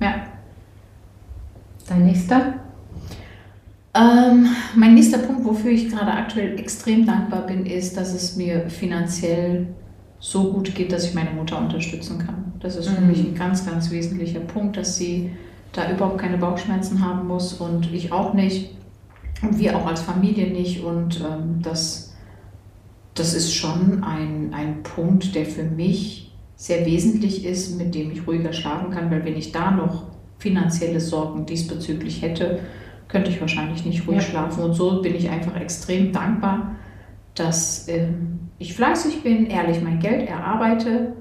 Ja. 0.00 0.14
Dein 1.88 2.06
nächster? 2.06 2.54
Ähm, 3.94 4.48
mein 4.74 4.94
nächster 4.94 5.18
Punkt, 5.18 5.44
wofür 5.44 5.70
ich 5.70 5.90
gerade 5.90 6.12
aktuell 6.12 6.58
extrem 6.58 7.06
dankbar 7.06 7.46
bin, 7.46 7.66
ist, 7.66 7.96
dass 7.96 8.14
es 8.14 8.36
mir 8.36 8.68
finanziell 8.70 9.66
so 10.20 10.52
gut 10.52 10.74
geht, 10.74 10.92
dass 10.92 11.04
ich 11.04 11.14
meine 11.14 11.30
Mutter 11.30 11.58
unterstützen 11.58 12.18
kann. 12.18 12.52
Das 12.60 12.76
ist 12.76 12.88
für 12.88 13.00
mhm. 13.00 13.08
mich 13.08 13.20
ein 13.20 13.34
ganz, 13.34 13.64
ganz 13.64 13.90
wesentlicher 13.90 14.40
Punkt, 14.40 14.76
dass 14.76 14.96
sie 14.96 15.30
da 15.72 15.90
überhaupt 15.90 16.18
keine 16.18 16.38
Bauchschmerzen 16.38 17.04
haben 17.04 17.28
muss 17.28 17.54
und 17.54 17.92
ich 17.92 18.12
auch 18.12 18.34
nicht 18.34 18.70
und 19.42 19.58
wir 19.58 19.76
auch 19.76 19.86
als 19.86 20.00
Familie 20.00 20.48
nicht. 20.48 20.82
Und 20.82 21.20
ähm, 21.20 21.60
das, 21.62 22.14
das 23.14 23.34
ist 23.34 23.54
schon 23.54 24.02
ein, 24.02 24.52
ein 24.52 24.82
Punkt, 24.82 25.34
der 25.34 25.46
für 25.46 25.64
mich 25.64 26.32
sehr 26.56 26.84
wesentlich 26.86 27.44
ist, 27.44 27.78
mit 27.78 27.94
dem 27.94 28.10
ich 28.10 28.26
ruhiger 28.26 28.52
schlafen 28.52 28.90
kann, 28.90 29.10
weil 29.10 29.24
wenn 29.24 29.36
ich 29.36 29.52
da 29.52 29.70
noch 29.70 30.04
finanzielle 30.38 31.00
Sorgen 31.00 31.46
diesbezüglich 31.46 32.22
hätte, 32.22 32.60
könnte 33.06 33.30
ich 33.30 33.40
wahrscheinlich 33.40 33.84
nicht 33.84 34.06
ruhig 34.06 34.18
ja. 34.18 34.22
schlafen. 34.22 34.64
Und 34.64 34.74
so 34.74 35.00
bin 35.00 35.14
ich 35.14 35.30
einfach 35.30 35.56
extrem 35.56 36.12
dankbar, 36.12 36.76
dass 37.38 37.88
ähm, 37.88 38.50
ich 38.58 38.74
fleißig 38.74 39.22
bin, 39.22 39.46
ehrlich 39.46 39.82
mein 39.82 40.00
Geld 40.00 40.28
erarbeite, 40.28 41.14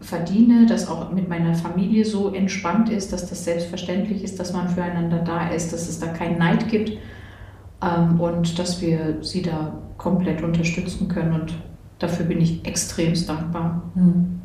verdiene, 0.00 0.66
dass 0.66 0.88
auch 0.88 1.10
mit 1.12 1.28
meiner 1.28 1.54
Familie 1.54 2.04
so 2.04 2.32
entspannt 2.32 2.88
ist, 2.88 3.12
dass 3.12 3.28
das 3.28 3.44
selbstverständlich 3.44 4.24
ist, 4.24 4.40
dass 4.40 4.52
man 4.52 4.68
füreinander 4.68 5.18
da 5.18 5.48
ist, 5.48 5.72
dass 5.72 5.88
es 5.88 6.00
da 6.00 6.06
keinen 6.06 6.38
Neid 6.38 6.68
gibt 6.68 6.92
ähm, 7.82 8.20
und 8.20 8.58
dass 8.58 8.80
wir 8.80 9.18
sie 9.20 9.42
da 9.42 9.78
komplett 9.98 10.42
unterstützen 10.42 11.08
können. 11.08 11.34
Und 11.34 11.54
dafür 11.98 12.24
bin 12.24 12.40
ich 12.40 12.64
extremst 12.66 13.28
dankbar. 13.28 13.82
Mhm. 13.94 14.40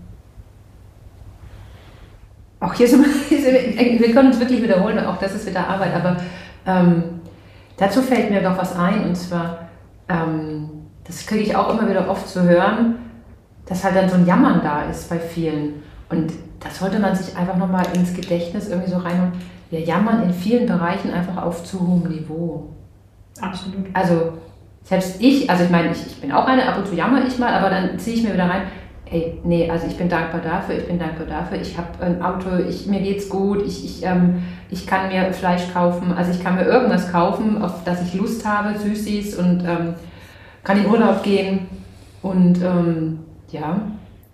Auch 2.59 2.73
hier 2.73 2.87
sind 2.87 3.05
wir, 3.05 3.99
wir 3.99 4.13
können 4.13 4.29
uns 4.29 4.39
wirklich 4.39 4.61
wiederholen, 4.61 4.99
auch 4.99 5.17
das 5.17 5.35
ist 5.35 5.47
wieder 5.47 5.67
Arbeit, 5.67 5.93
aber 5.93 6.17
ähm, 6.65 7.03
dazu 7.77 8.01
fällt 8.01 8.31
mir 8.31 8.41
noch 8.41 8.57
was 8.57 8.75
ein 8.75 9.05
und 9.05 9.15
zwar, 9.15 9.69
ähm, 10.09 10.74
das 11.05 11.25
kriege 11.25 11.43
ich 11.43 11.55
auch 11.55 11.69
immer 11.69 11.89
wieder 11.89 12.09
oft 12.09 12.27
zu 12.27 12.43
hören, 12.43 12.95
dass 13.65 13.83
halt 13.83 13.95
dann 13.95 14.09
so 14.09 14.15
ein 14.15 14.25
Jammern 14.25 14.61
da 14.63 14.83
ist 14.83 15.09
bei 15.09 15.19
vielen. 15.19 15.83
Und 16.09 16.33
das 16.59 16.79
sollte 16.79 16.99
man 16.99 17.15
sich 17.15 17.35
einfach 17.35 17.57
nochmal 17.57 17.85
ins 17.93 18.13
Gedächtnis 18.13 18.69
irgendwie 18.69 18.91
so 18.91 18.97
reinholen. 18.97 19.33
Wir 19.69 19.81
jammern 19.81 20.23
in 20.23 20.33
vielen 20.33 20.67
Bereichen 20.67 21.11
einfach 21.11 21.41
auf 21.43 21.63
zu 21.63 21.79
hohem 21.79 22.09
Niveau. 22.09 22.69
Absolut. 23.41 23.85
Also 23.93 24.33
selbst 24.83 25.19
ich, 25.19 25.49
also 25.49 25.63
ich 25.63 25.69
meine, 25.69 25.91
ich, 25.91 26.05
ich 26.05 26.21
bin 26.21 26.31
auch 26.31 26.45
eine, 26.45 26.67
ab 26.67 26.77
und 26.77 26.87
zu 26.87 26.95
jammer 26.95 27.25
ich 27.25 27.37
mal, 27.39 27.53
aber 27.53 27.69
dann 27.69 27.97
ziehe 27.97 28.15
ich 28.15 28.23
mir 28.23 28.33
wieder 28.33 28.47
rein, 28.47 28.61
ey, 29.09 29.39
nee, 29.43 29.69
also 29.69 29.87
ich 29.87 29.97
bin 29.97 30.09
dankbar 30.09 30.41
dafür, 30.41 30.77
ich 30.77 30.87
bin 30.87 30.99
dankbar 30.99 31.27
dafür, 31.27 31.59
ich 31.59 31.77
habe 31.77 31.87
ein 32.01 32.21
Auto, 32.21 32.49
ich, 32.67 32.87
mir 32.87 33.01
geht's 33.01 33.29
gut, 33.29 33.63
ich, 33.65 33.83
ich, 33.83 34.05
ähm, 34.05 34.43
ich 34.69 34.85
kann 34.85 35.09
mir 35.09 35.33
Fleisch 35.33 35.73
kaufen, 35.73 36.13
also 36.15 36.31
ich 36.31 36.43
kann 36.43 36.55
mir 36.55 36.65
irgendwas 36.65 37.11
kaufen, 37.11 37.61
auf 37.61 37.83
das 37.83 38.01
ich 38.03 38.13
Lust 38.13 38.45
habe, 38.45 38.77
Süßis 38.77 39.35
und 39.37 39.63
ähm, 39.65 39.95
kann 40.65 40.77
in 40.83 40.87
Urlaub 40.89 41.23
gehen 41.23 41.59
und 42.21 42.59
ähm, 42.61 43.19
ja. 43.51 43.81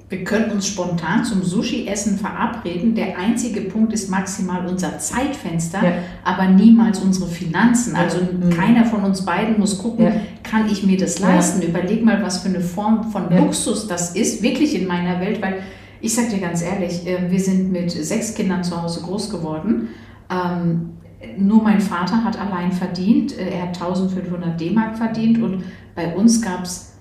Wir 0.10 0.26
können 0.26 0.52
uns 0.52 0.68
spontan 0.68 1.24
zum 1.24 1.42
Sushi-Essen 1.42 2.18
verabreden. 2.18 2.96
Der 2.96 3.18
einzige 3.18 3.62
Punkt 3.62 3.94
ist 3.94 4.10
maximal 4.10 4.68
unser 4.68 5.00
Zeitfenster, 5.00 5.82
Ja. 5.82 5.94
aber 6.26 6.48
niemals 6.50 7.00
unsere 7.00 7.28
Finanzen. 7.30 7.96
Also 7.96 8.18
Mhm. 8.18 8.50
keiner 8.50 8.84
von 8.84 9.06
uns 9.06 9.24
beiden 9.24 9.58
muss 9.58 9.78
gucken, 9.78 10.04
Ja. 10.04 10.12
kann 10.44 10.68
ich 10.70 10.86
mir 10.86 10.98
das 10.98 11.18
Ja. 11.20 11.28
leisten? 11.30 11.62
Überleg 11.62 12.04
mal, 12.04 12.22
was 12.22 12.40
für 12.40 12.50
eine 12.50 12.60
Form 12.60 13.10
von 13.10 13.32
Ja. 13.32 13.40
Luxus 13.40 13.88
das 13.88 14.14
ist, 14.14 14.42
wirklich 14.44 14.76
in 14.82 14.86
meiner 14.86 15.22
Welt, 15.22 15.42
weil 15.42 15.60
ich 16.02 16.14
sag 16.14 16.30
dir 16.30 16.40
ganz 16.40 16.62
ehrlich, 16.62 17.08
äh, 17.08 17.32
wir 17.32 17.40
sind 17.40 17.72
mit 17.72 17.90
sechs 17.92 18.34
Kindern 18.36 18.66
zu 18.66 18.82
Hause 18.82 19.04
groß 19.04 19.30
geworden. 19.30 19.88
Ähm, 20.30 20.90
nur 21.38 21.62
mein 21.62 21.80
Vater 21.80 22.24
hat 22.24 22.40
allein 22.40 22.72
verdient. 22.72 23.38
Äh, 23.38 23.50
Er 23.52 23.62
hat 23.64 23.82
1500 23.82 24.60
D-Mark 24.60 24.98
verdient 24.98 25.42
und 25.42 25.64
bei 25.96 26.16
uns 26.16 26.42
gab 26.42 26.64
es 26.64 26.94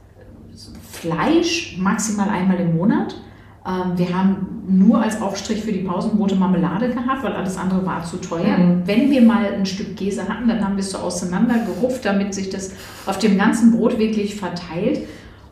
Fleisch 0.90 1.78
maximal 1.78 2.28
einmal 2.28 2.58
im 2.58 2.76
Monat. 2.76 3.14
Ähm, 3.66 3.96
Wir 3.96 4.16
haben 4.16 4.62
nur 4.68 5.02
als 5.02 5.20
Aufstrich 5.20 5.62
für 5.62 5.72
die 5.72 5.80
Pausenbrote 5.80 6.36
Marmelade 6.36 6.90
gehabt, 6.90 7.22
weil 7.22 7.32
alles 7.32 7.56
andere 7.56 7.84
war 7.84 8.04
zu 8.04 8.18
teuer. 8.18 8.58
Mhm. 8.58 8.82
Wenn 8.86 9.10
wir 9.10 9.22
mal 9.22 9.44
ein 9.44 9.66
Stück 9.66 9.96
Käse 9.96 10.28
hatten, 10.28 10.48
dann 10.48 10.64
haben 10.64 10.76
wir 10.76 10.80
es 10.80 10.90
so 10.90 10.98
auseinandergerupft, 10.98 12.04
damit 12.04 12.34
sich 12.34 12.50
das 12.50 12.72
auf 13.06 13.18
dem 13.18 13.38
ganzen 13.38 13.72
Brot 13.72 13.98
wirklich 13.98 14.36
verteilt. 14.36 15.06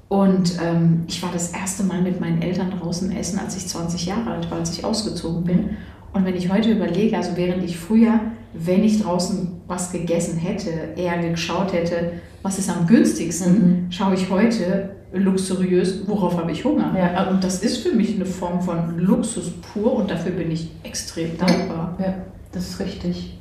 Und 0.08 0.58
ähm, 0.62 1.04
ich 1.06 1.22
war 1.22 1.30
das 1.32 1.52
erste 1.52 1.84
Mal 1.84 2.00
mit 2.00 2.20
meinen 2.20 2.40
Eltern 2.40 2.70
draußen 2.70 3.12
essen, 3.12 3.38
als 3.38 3.56
ich 3.56 3.66
20 3.66 4.06
Jahre 4.06 4.30
alt 4.30 4.50
war, 4.50 4.58
als 4.58 4.76
ich 4.76 4.84
ausgezogen 4.84 5.44
bin. 5.44 5.70
Und 6.14 6.24
wenn 6.24 6.34
ich 6.34 6.50
heute 6.50 6.70
überlege, 6.72 7.16
also 7.16 7.32
während 7.36 7.62
ich 7.62 7.76
früher, 7.76 8.20
wenn 8.54 8.82
ich 8.84 9.02
draußen 9.02 9.60
was 9.66 9.92
gegessen 9.92 10.38
hätte, 10.38 10.70
eher 10.96 11.18
geschaut 11.18 11.72
hätte, 11.72 12.12
was 12.42 12.58
ist 12.58 12.70
am 12.70 12.86
günstigsten, 12.86 13.52
Mhm. 13.86 13.92
schaue 13.92 14.14
ich 14.14 14.30
heute 14.30 14.90
luxuriös, 15.12 16.06
worauf 16.06 16.36
habe 16.38 16.52
ich 16.52 16.64
Hunger. 16.64 16.94
Ja. 16.96 17.28
Und 17.30 17.42
das 17.42 17.62
ist 17.62 17.78
für 17.78 17.94
mich 17.94 18.14
eine 18.16 18.26
Form 18.26 18.60
von 18.60 18.98
Luxus 18.98 19.50
pur 19.72 19.94
und 19.94 20.10
dafür 20.10 20.32
bin 20.32 20.50
ich 20.50 20.70
extrem 20.82 21.36
dankbar. 21.38 21.96
Ja, 21.98 22.14
das 22.52 22.68
ist 22.70 22.80
richtig. 22.80 23.38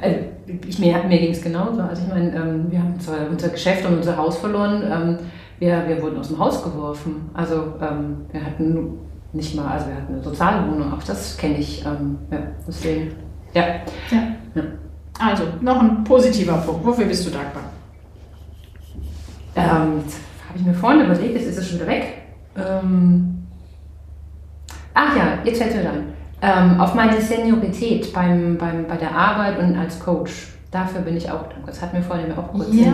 Also, 0.00 0.18
ich, 0.68 0.78
mir 0.78 1.02
mir 1.08 1.18
ging 1.18 1.32
es 1.32 1.42
genauso. 1.42 1.80
Also 1.80 2.02
ich 2.02 2.08
meine, 2.08 2.34
ähm, 2.36 2.66
wir 2.70 2.78
haben 2.82 3.00
zwar 3.00 3.28
unser 3.30 3.48
Geschäft 3.48 3.86
und 3.86 3.96
unser 3.96 4.16
Haus 4.16 4.36
verloren. 4.36 4.82
Ähm, 4.82 5.18
wir, 5.58 5.84
wir 5.88 6.02
wurden 6.02 6.18
aus 6.18 6.28
dem 6.28 6.38
Haus 6.38 6.62
geworfen. 6.62 7.30
Also 7.32 7.54
ähm, 7.80 8.26
wir 8.30 8.44
hatten 8.44 8.88
nicht 9.32 9.54
mal, 9.54 9.68
also 9.68 9.86
wir 9.86 9.94
hatten 9.96 10.14
eine 10.14 10.22
Sozialwohnung. 10.22 10.92
Auch 10.92 11.02
das 11.02 11.36
kenne 11.38 11.58
ich. 11.58 11.82
Ähm, 11.86 12.18
ja, 12.30 12.38
deswegen. 12.68 13.12
Ja. 13.56 14.22
Also, 15.18 15.44
noch 15.62 15.80
ein 15.80 16.04
positiver 16.04 16.58
Punkt. 16.58 16.84
Wofür 16.84 17.06
bist 17.06 17.26
du 17.26 17.30
dankbar? 17.30 17.62
Ähm, 19.54 19.64
habe 20.48 20.56
ich 20.56 20.64
mir 20.64 20.74
vorhin 20.74 21.06
überlegt, 21.06 21.34
jetzt 21.34 21.46
ist 21.48 21.58
es 21.58 21.68
schon 21.68 21.78
wieder 21.78 21.88
weg. 21.88 22.22
Ähm, 22.56 23.46
ach 24.92 25.16
ja, 25.16 25.38
jetzt 25.44 25.58
fällt 25.62 25.74
es 25.74 25.82
mir 25.82 25.90
ein. 25.90 26.04
Ähm, 26.42 26.80
auf 26.80 26.94
meine 26.94 27.18
Seniorität 27.20 28.12
beim, 28.12 28.58
beim, 28.58 28.86
bei 28.86 28.96
der 28.96 29.10
Arbeit 29.16 29.58
und 29.58 29.74
als 29.76 29.98
Coach. 29.98 30.48
Dafür 30.70 31.00
bin 31.00 31.16
ich 31.16 31.30
auch 31.30 31.44
dankbar. 31.44 31.68
Das 31.68 31.80
hat 31.80 31.94
mir 31.94 32.02
vorhin 32.02 32.30
auch 32.36 32.52
kurz 32.52 32.68
Ja, 32.72 32.92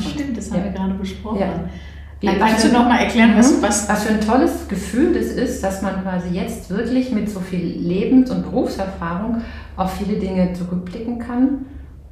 stimmt, 0.00 0.36
das 0.38 0.48
Ja. 0.48 0.54
haben 0.56 0.64
wir 0.64 0.70
gerade 0.72 0.94
besprochen. 0.94 1.40
Ja. 1.40 1.48
Wie- 2.20 2.26
kannst 2.38 2.64
du 2.64 2.68
für- 2.68 2.74
noch 2.74 2.86
mal 2.88 2.98
erklären, 2.98 3.32
was, 3.36 3.56
Mhm. 3.58 3.62
was, 3.62 3.88
was 3.88 4.04
für 4.04 4.12
ein 4.14 4.20
tolles 4.20 4.68
Gefühl 4.68 5.14
das 5.14 5.26
ist, 5.26 5.62
dass 5.64 5.80
man 5.82 6.02
quasi 6.02 6.28
jetzt 6.34 6.68
wirklich 6.70 7.12
mit 7.12 7.30
so 7.30 7.40
viel 7.40 7.64
Lebens- 7.64 8.30
und 8.30 8.42
Berufserfahrung 8.42 9.42
auf 9.76 9.92
viele 9.94 10.18
Dinge 10.18 10.52
zurückblicken 10.52 11.18
kann 11.18 11.64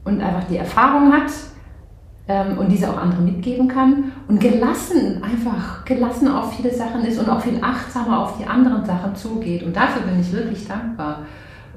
und 0.05 0.21
einfach 0.23 0.45
die 0.45 0.57
Erfahrung 0.57 1.13
hat 1.13 1.31
ähm, 2.27 2.59
und 2.59 2.71
diese 2.71 2.89
auch 2.91 2.97
anderen 2.99 3.25
mitgeben 3.27 3.69
kann 3.69 4.13
und 4.29 4.39
gelassen, 4.41 5.23
einfach 5.23 5.85
gelassen 5.85 6.29
auf 6.29 6.55
viele 6.55 6.73
Sachen 6.75 7.05
ist 7.05 7.19
und 7.19 7.29
auch 7.29 7.41
viel 7.41 7.59
achtsamer 7.63 8.21
auf 8.23 8.39
die 8.39 8.47
anderen 8.47 8.85
Sachen 8.85 9.15
zugeht. 9.17 9.63
Und 9.63 9.75
dafür 9.77 10.03
bin 10.03 10.21
ich 10.21 10.31
wirklich 10.33 10.67
dankbar. 10.69 11.21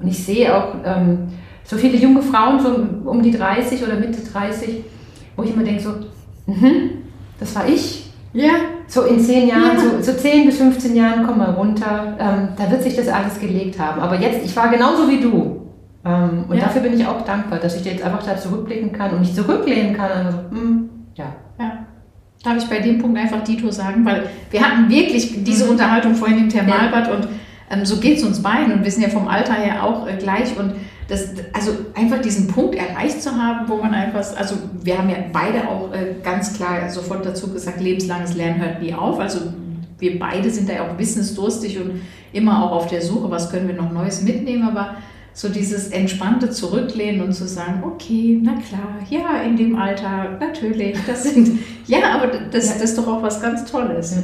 Und 0.02 0.08
ich 0.08 0.24
sehe 0.26 0.54
auch 0.56 0.76
ähm, 0.86 1.28
so 1.64 1.78
viele 1.78 1.98
junge 1.98 2.22
Frauen, 2.22 2.60
so 2.60 3.10
um 3.10 3.22
die 3.22 3.32
30 3.32 3.84
oder 3.84 3.96
Mitte 3.96 4.20
30, 4.22 4.84
wo 5.36 5.44
ich 5.44 5.54
immer 5.54 5.64
denke, 5.64 5.82
so, 5.82 5.90
mhm, 6.48 6.92
das 7.40 7.56
war 7.56 7.68
ich. 7.68 8.00
Ja, 8.34 8.50
So 8.88 9.04
in 9.04 9.20
zehn 9.20 9.48
Jahren, 9.48 9.78
Ja. 9.78 10.02
so, 10.02 10.12
so 10.12 10.18
10 10.18 10.46
bis 10.48 10.58
15 10.58 10.96
Jahren, 10.96 11.26
komm 11.26 11.38
mal 11.38 11.52
runter, 11.52 12.18
ähm, 12.20 12.50
da 12.58 12.70
wird 12.70 12.84
sich 12.84 12.96
das 12.96 13.08
alles 13.08 13.40
gelegt 13.40 13.80
haben. 13.80 14.02
Aber 14.02 14.20
jetzt, 14.20 14.44
ich 14.46 14.56
war 14.56 14.70
genauso 14.70 15.10
wie 15.10 15.20
du. 15.22 15.62
Ähm, 16.04 16.46
und 16.50 16.58
Ja. 16.58 16.64
dafür 16.66 16.82
bin 16.82 16.94
ich 16.94 17.06
auch 17.06 17.22
dankbar, 17.24 17.60
dass 17.60 17.76
ich 17.76 17.86
jetzt 17.86 18.04
einfach 18.04 18.24
da 18.24 18.36
zurückblicken 18.38 18.92
kann 18.92 19.12
und 19.12 19.20
mich 19.22 19.34
zurücklehnen 19.34 19.96
kann. 19.96 20.12
Also, 20.12 20.38
hm, 20.52 20.90
ja. 21.16 21.26
ja. 21.60 21.72
Darf 22.44 22.58
ich 22.58 22.66
bei 22.66 22.80
dem 22.80 22.98
Punkt 23.00 23.18
einfach 23.20 23.44
Dito 23.44 23.70
sagen, 23.72 24.04
weil 24.04 24.24
wir 24.50 24.62
hatten 24.62 24.90
wirklich 24.90 25.44
diese 25.44 25.66
Mhm. 25.66 25.72
Unterhaltung 25.72 26.16
vorhin 26.16 26.40
im 26.40 26.50
Thermalbad 26.50 27.12
und 27.12 27.28
ähm, 27.72 27.86
so 27.86 27.98
geht 27.98 28.18
es 28.18 28.24
uns 28.24 28.42
beiden 28.42 28.74
und 28.74 28.84
wir 28.84 28.92
sind 28.92 29.04
ja 29.04 29.10
vom 29.10 29.28
Alter 29.28 29.54
her 29.54 29.84
auch 29.84 30.08
äh, 30.08 30.18
gleich 30.18 30.58
und 30.58 30.74
das, 31.08 31.30
also 31.51 31.72
einfach 31.94 32.22
diesen 32.22 32.48
Punkt 32.48 32.75
erreicht 32.75 33.22
zu 33.22 33.32
haben, 33.32 33.68
wo 33.68 33.78
man 33.78 33.94
einfach, 33.94 34.38
also 34.38 34.56
wir 34.82 34.98
haben 34.98 35.10
ja 35.10 35.18
beide 35.34 35.68
auch 35.68 35.92
äh, 35.94 36.16
ganz 36.24 36.54
klar 36.54 36.90
sofort 36.90 37.25
dazu 37.25 37.51
gesagt, 37.51 37.82
lebenslanges 37.82 38.36
Lernen 38.36 38.62
hört 38.62 38.82
nie 38.82 38.94
auf, 38.94 39.20
also 39.20 39.40
wir 40.00 40.20
beide 40.20 40.50
sind 40.50 40.70
da 40.70 40.74
ja 40.74 40.88
auch 40.88 40.98
wissensdurstig 40.98 41.80
und 41.80 42.01
immer 42.34 42.63
auch 42.63 42.72
auf 42.72 42.88
der 42.88 43.01
Suche, 43.01 43.30
was 43.30 43.51
können 43.51 43.68
wir 43.68 43.75
noch 43.75 43.92
Neues 43.92 44.22
mitnehmen, 44.22 44.63
aber 44.63 44.96
so 45.34 45.50
dieses 45.50 45.90
entspannte 45.90 46.50
Zurücklehnen 46.50 47.22
und 47.22 47.34
zu 47.34 47.48
sagen, 47.48 47.84
okay, 47.86 48.40
na 48.42 48.54
klar, 48.54 49.00
ja, 49.10 49.42
in 49.42 49.56
dem 49.56 49.78
Alter, 49.78 50.38
natürlich, 50.40 50.98
das 51.08 51.24
sind, 51.24 51.60
ja, 51.88 52.16
aber 52.16 52.28
das, 52.28 52.74
das 52.74 52.82
ist 52.82 52.98
doch 52.98 53.08
auch 53.08 53.22
was 53.22 53.42
ganz 53.42 53.70
Tolles. 53.70 54.18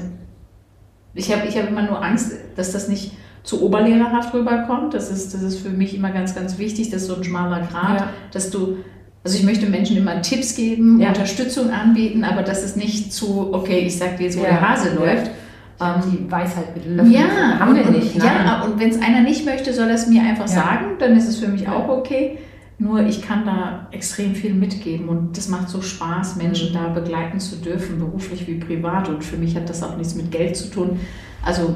Ich 1.13 1.33
habe 1.33 1.47
ich 1.47 1.57
hab 1.57 1.69
immer 1.69 1.83
nur 1.83 2.03
Angst, 2.03 2.33
dass 2.55 2.73
das 2.73 2.87
nicht 2.89 3.13
zu 3.47 3.63
oberlehrerhaft 3.63 4.33
rüberkommt. 4.33 4.93
Das 4.93 5.09
ist, 5.09 5.33
das 5.33 5.41
ist 5.41 5.59
für 5.59 5.69
mich 5.69 5.95
immer 5.95 6.11
ganz, 6.11 6.35
ganz 6.35 6.57
wichtig, 6.59 6.89
dass 6.91 7.07
so 7.07 7.15
ein 7.15 7.23
schmaler 7.23 7.61
Grad, 7.71 8.01
Ja. 8.01 8.09
dass 8.31 8.49
du, 8.51 8.77
also 9.23 9.37
ich 9.37 9.43
möchte 9.43 9.65
Menschen 9.67 9.95
immer 9.97 10.21
Tipps 10.21 10.55
geben, 10.55 10.99
Ja. 10.99 11.09
Unterstützung 11.09 11.71
anbieten, 11.71 12.23
aber 12.25 12.43
dass 12.43 12.61
es 12.63 12.75
nicht 12.75 13.13
zu, 13.13 13.49
okay, 13.53 13.79
ich 13.79 13.97
sag 13.97 14.17
dir 14.17 14.25
jetzt, 14.25 14.37
wo 14.37 14.43
Ja. 14.43 14.49
der 14.49 14.69
Hase 14.69 14.89
Ja. 14.89 14.95
läuft. 14.95 15.31
Ähm, 15.79 15.93
die 16.11 16.31
Weisheit 16.31 16.75
mit 16.75 16.85
Löffeln 16.87 17.11
ja, 17.13 17.59
haben 17.59 17.75
wir 17.75 17.85
und, 17.85 17.91
nicht. 17.91 18.15
und, 18.15 18.23
Nein. 18.23 18.45
ja, 18.47 18.61
und 18.63 18.79
wenn 18.79 18.89
es 18.89 18.99
einer 18.99 19.21
nicht 19.21 19.45
möchte, 19.45 19.71
soll 19.73 19.87
er 19.87 19.93
es 19.95 20.07
mir 20.07 20.23
einfach 20.23 20.47
sagen, 20.47 20.95
dann 20.99 21.15
ist 21.15 21.27
es 21.29 21.37
für 21.37 21.47
mich 21.47 21.67
auch 21.69 21.87
okay. 21.87 22.39
Nur 22.79 23.01
ich 23.05 23.21
kann 23.21 23.45
da 23.45 23.87
extrem 23.91 24.33
viel 24.35 24.53
mitgeben 24.55 25.07
und 25.07 25.37
das 25.37 25.47
macht 25.49 25.69
so 25.69 25.81
Spaß, 25.81 26.35
Menschen 26.35 26.69
Mhm. 26.69 26.73
da 26.73 26.87
begleiten 26.89 27.39
zu 27.39 27.55
dürfen, 27.57 27.99
beruflich 27.99 28.45
wie 28.47 28.55
privat. 28.55 29.07
Und 29.07 29.23
für 29.23 29.37
mich 29.37 29.55
hat 29.55 29.69
das 29.69 29.83
auch 29.83 29.95
nichts 29.97 30.15
mit 30.15 30.31
Geld 30.31 30.55
zu 30.57 30.69
tun. 30.71 30.99
Also 31.45 31.75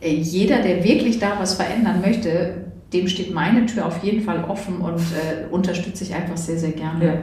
jeder, 0.00 0.62
der 0.62 0.84
wirklich 0.84 1.18
da 1.18 1.38
was 1.38 1.54
verändern 1.54 2.00
möchte, 2.00 2.66
dem 2.92 3.08
steht 3.08 3.34
meine 3.34 3.66
Tür 3.66 3.86
auf 3.86 4.02
jeden 4.02 4.22
Fall 4.22 4.44
offen 4.44 4.80
und 4.80 5.00
äh, 5.00 5.46
unterstütze 5.50 6.04
ich 6.04 6.14
einfach 6.14 6.36
sehr, 6.36 6.58
sehr 6.58 6.72
gerne. 6.72 7.04
Ja. 7.04 7.14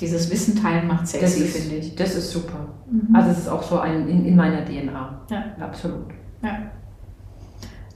Dieses 0.00 0.30
Wissen 0.30 0.60
teilen 0.60 0.88
macht 0.88 1.06
sexy, 1.06 1.44
ist, 1.44 1.56
finde 1.56 1.76
ich. 1.76 1.94
das 1.94 2.14
ist 2.16 2.30
super. 2.30 2.68
Mhm. 2.90 3.14
Also 3.14 3.30
es 3.30 3.38
ist 3.38 3.48
auch 3.48 3.62
so 3.62 3.78
ein, 3.78 4.08
in, 4.08 4.24
in 4.24 4.34
meiner 4.34 4.64
DNA. 4.64 5.26
Ja. 5.30 5.44
Absolut. 5.60 6.06
Ja. 6.42 6.58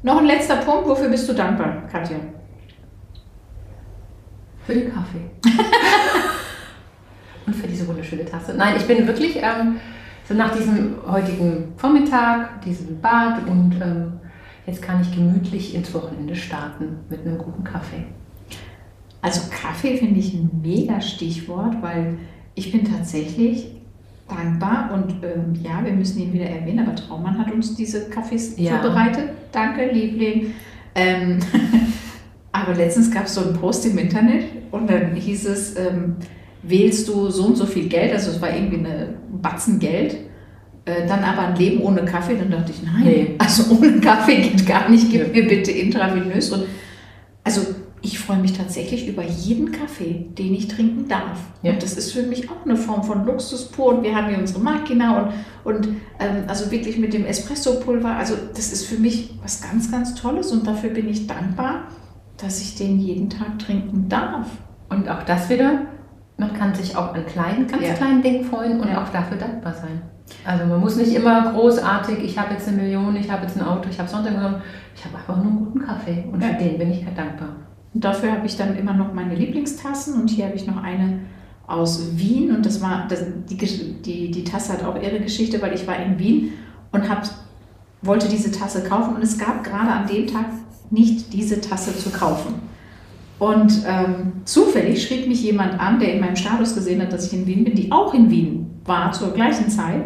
Noch 0.03 0.19
ein 0.19 0.27
letzter 0.27 0.57
Punkt, 0.57 0.87
wofür 0.87 1.09
bist 1.09 1.29
du 1.29 1.33
dankbar, 1.33 1.85
Katja? 1.91 2.19
Für 4.65 4.75
den 4.75 4.93
Kaffee. 4.93 5.31
und 7.47 7.57
für 7.57 7.67
diese 7.67 7.89
wunderschöne 7.89 8.25
Tasse. 8.25 8.55
Nein, 8.55 8.75
ich 8.77 8.87
bin 8.87 9.07
wirklich 9.07 9.37
ähm, 9.37 9.81
so 10.29 10.35
nach 10.35 10.57
diesem 10.57 10.97
heutigen 11.07 11.73
Vormittag, 11.77 12.61
diesem 12.63 13.01
Bad 13.01 13.47
und 13.49 13.75
ähm, 13.81 14.13
jetzt 14.67 14.83
kann 14.83 15.01
ich 15.01 15.15
gemütlich 15.15 15.75
ins 15.75 15.93
Wochenende 15.95 16.35
starten 16.35 16.99
mit 17.09 17.21
einem 17.27 17.39
guten 17.39 17.63
Kaffee. 17.65 18.05
Also 19.23 19.43
Kaffee 19.51 19.97
finde 19.97 20.21
ich 20.21 20.35
ein 20.35 20.51
mega 20.63 21.01
Stichwort, 21.01 21.81
weil 21.81 22.19
ich 22.55 22.73
bin 22.73 22.85
tatsächlich 22.85 23.69
dankbar 24.29 24.91
und 24.93 25.23
ähm, 25.23 25.55
ja, 25.63 25.85
wir 25.85 25.93
müssen 25.93 26.21
ihn 26.21 26.33
wieder 26.33 26.47
erwähnen, 26.47 26.81
aber 26.81 26.97
Traumann 26.97 27.39
hat 27.39 27.53
uns 27.53 27.77
diese 27.77 28.09
Kaffees 28.09 28.59
Ja. 28.59 28.83
zubereitet. 28.83 29.31
Danke, 29.53 29.91
Liebling. 29.93 30.55
Ähm, 30.95 31.39
aber 32.53 32.75
letztens 32.75 33.11
gab 33.11 33.27
es 33.27 33.35
so 33.35 33.43
einen 33.43 33.55
Post 33.55 33.87
im 33.87 33.99
Internet 33.99 34.45
und 34.73 34.91
dann 34.91 35.15
hieß 35.15 35.47
es, 35.47 35.77
ähm, 35.79 36.17
wählst 36.63 37.09
du 37.09 37.31
so 37.31 37.45
und 37.47 37.57
so 37.57 37.67
viel 37.67 37.89
Geld, 37.89 38.13
also 38.13 38.31
es 38.31 38.41
war 38.41 38.55
irgendwie 38.55 38.79
eine 38.79 39.15
Batzen 39.43 39.79
Geld, 39.79 40.17
äh, 40.85 41.07
dann 41.07 41.23
aber 41.25 41.43
ein 41.49 41.57
Leben 41.57 41.81
ohne 41.83 42.05
Kaffee, 42.05 42.37
dann 42.37 42.51
dachte 42.51 42.73
ich, 42.73 42.83
nein, 42.83 43.05
Nee. 43.05 43.35
also 43.39 43.75
ohne 43.77 44.01
Kaffee 44.01 44.37
geht 44.43 44.67
gar 44.67 44.89
nicht, 44.89 45.11
gib 45.11 45.23
Ja. 45.23 45.29
mir 45.43 45.49
bitte 45.49 45.71
intravenös 45.71 46.51
und 46.53 46.65
also 47.45 47.61
ich 48.03 48.19
freue 48.21 48.39
mich 48.39 48.53
tatsächlich 48.53 49.09
über 49.09 49.25
jeden 49.25 49.73
Kaffee, 49.73 50.27
den 50.39 50.55
ich 50.55 50.69
trinken 50.69 51.09
darf. 51.09 51.39
Ja. 51.63 51.73
Und 51.73 51.83
das 51.83 51.95
ist 51.97 52.13
für 52.13 52.23
mich 52.23 52.49
auch 52.51 52.65
eine 52.65 52.77
Form 52.77 53.03
von 53.03 53.25
Luxus 53.27 53.65
pur. 53.69 53.87
Und 53.97 54.05
wir 54.05 54.15
haben 54.15 54.29
hier 54.29 54.39
unsere 54.39 54.61
Makina 54.61 55.33
und, 55.65 55.75
und 55.75 55.89
ähm, 56.21 56.45
also 56.47 56.71
wirklich 56.71 56.99
mit 56.99 57.15
dem 57.15 57.25
Espresso-Pulver. 57.25 58.11
Also 58.15 58.35
das 58.55 58.73
ist 58.73 58.87
für 58.87 59.01
mich 59.01 59.35
was 59.43 59.61
ganz, 59.61 59.91
ganz 59.91 60.15
Tolles 60.15 60.53
und 60.53 60.67
dafür 60.67 60.91
bin 60.91 61.09
ich 61.09 61.27
dankbar, 61.27 61.89
dass 62.37 62.61
ich 62.61 62.77
den 62.77 63.01
jeden 63.01 63.29
Tag 63.31 63.59
trinken 63.59 64.09
darf. 64.09 64.47
Und 64.89 65.09
auch 65.09 65.25
das 65.25 65.49
wieder, 65.51 65.81
man 66.39 66.53
kann 66.53 66.75
sich 66.75 66.97
auch 66.97 67.15
an 67.15 67.25
kleinen, 67.27 67.67
ganz 67.67 67.83
Ja. 67.83 67.95
kleinen 67.95 68.23
Dingen 68.23 68.45
freuen 68.45 68.81
und 68.81 68.89
Ja. 68.89 69.03
auch 69.03 69.09
dafür 69.09 69.37
dankbar 69.39 69.73
sein. 69.73 70.03
Also 70.45 70.67
man 70.67 70.81
muss 70.81 70.97
nicht 70.97 71.15
immer 71.15 71.53
großartig, 71.53 72.19
ich 72.23 72.39
habe 72.39 72.55
jetzt 72.55 72.69
eine 72.69 72.79
Million, 72.83 73.15
ich 73.17 73.31
habe 73.31 73.43
jetzt 73.45 73.57
ein 73.57 73.63
Auto, 73.67 73.89
ich 73.89 73.99
habe 73.99 74.09
Sonntag 74.09 74.35
genommen. 74.35 74.57
Ich 74.95 75.05
habe 75.05 75.17
einfach 75.17 75.37
nur 75.37 75.47
einen 75.47 75.59
guten 75.67 75.81
Kaffee 75.87 76.25
und 76.31 76.41
Ja. 76.43 76.49
für 76.49 76.55
den 76.65 76.79
bin 76.79 76.91
ich 76.91 77.05
halt 77.05 77.17
dankbar. 77.17 77.49
Und 77.95 78.05
dafür 78.05 78.33
habe 78.33 78.47
ich 78.47 78.57
dann 78.57 78.77
immer 78.77 78.93
noch 78.93 79.13
meine 79.15 79.35
Lieblingstassen 79.35 80.21
und 80.21 80.29
hier 80.29 80.47
habe 80.47 80.57
ich 80.57 80.67
noch 80.67 80.83
eine 80.83 81.21
aus 81.67 82.17
Wien 82.17 82.55
und 82.55 82.65
das 82.67 82.81
war, 82.83 83.07
das, 83.09 83.25
die, 83.49 83.57
die, 83.57 84.31
die 84.31 84.45
Tasse 84.45 84.73
hat 84.75 84.85
auch 84.85 85.01
ihre 85.03 85.19
Geschichte, 85.21 85.61
weil 85.63 85.75
ich 85.75 85.87
war 85.87 85.97
in 85.97 86.19
Wien 86.19 86.53
und 86.93 87.09
hab, 87.09 87.23
wollte 88.03 88.29
diese 88.29 88.53
Tasse 88.53 88.85
kaufen 88.85 89.17
und 89.17 89.23
es 89.23 89.37
gab 89.39 89.65
gerade 89.65 89.91
an 89.91 90.07
dem 90.07 90.27
Tag 90.27 90.47
nicht 90.91 91.33
diese 91.33 91.61
Tasse 91.61 91.97
zu 91.97 92.11
kaufen. 92.11 92.55
Und 93.39 93.85
ähm, 93.87 94.33
zufällig 94.45 95.07
schrieb 95.07 95.29
mich 95.29 95.43
jemand 95.43 95.79
an, 95.79 95.99
der 95.99 96.15
in 96.15 96.21
meinem 96.21 96.37
Status 96.37 96.75
gesehen 96.75 97.03
hat, 97.03 97.13
dass 97.13 97.27
ich 97.27 97.39
in 97.39 97.47
Wien 97.47 97.65
bin, 97.65 97.75
die 97.75 97.93
auch 97.93 98.15
in 98.15 98.31
Wien 98.31 98.81
war 98.87 99.13
zur 99.13 99.33
gleichen 99.33 99.69
Zeit. 99.69 100.05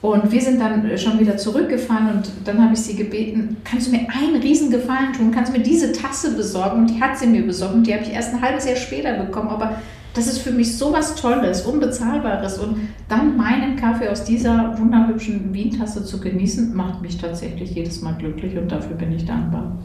Und 0.00 0.30
wir 0.30 0.40
sind 0.40 0.60
dann 0.60 0.96
schon 0.96 1.18
wieder 1.18 1.36
zurückgefahren 1.36 2.10
und 2.12 2.30
dann 2.44 2.62
habe 2.62 2.74
ich 2.74 2.80
sie 2.80 2.94
gebeten, 2.94 3.56
kannst 3.64 3.88
du 3.88 3.90
mir 3.90 4.06
einen 4.08 4.40
Riesengefallen 4.40 5.12
tun, 5.12 5.32
kannst 5.32 5.52
du 5.52 5.58
mir 5.58 5.64
diese 5.64 5.90
Tasse 5.92 6.36
besorgen? 6.36 6.82
Und 6.82 6.90
die 6.90 7.02
hat 7.02 7.18
sie 7.18 7.26
mir 7.26 7.44
besorgt 7.44 7.74
und 7.74 7.86
die 7.86 7.92
habe 7.92 8.04
ich 8.04 8.12
erst 8.12 8.32
ein 8.32 8.40
halbes 8.40 8.64
Jahr 8.64 8.76
später 8.76 9.14
bekommen. 9.14 9.48
Aber 9.48 9.80
das 10.14 10.28
ist 10.28 10.38
für 10.38 10.52
mich 10.52 10.76
so 10.76 10.92
was 10.92 11.16
Tolles, 11.16 11.62
Unbezahlbares. 11.62 12.58
Und 12.58 12.76
dann 13.08 13.36
meinen 13.36 13.74
Kaffee 13.74 14.08
aus 14.08 14.24
dieser 14.24 14.78
wunderhübschen 14.78 15.52
Wien-Tasse 15.52 16.04
zu 16.04 16.20
genießen, 16.20 16.74
macht 16.76 17.02
mich 17.02 17.18
tatsächlich 17.18 17.72
jedes 17.72 18.00
Mal 18.00 18.14
glücklich 18.14 18.56
und 18.56 18.70
dafür 18.70 18.96
bin 18.96 19.12
ich 19.12 19.26
dankbar. 19.26 19.78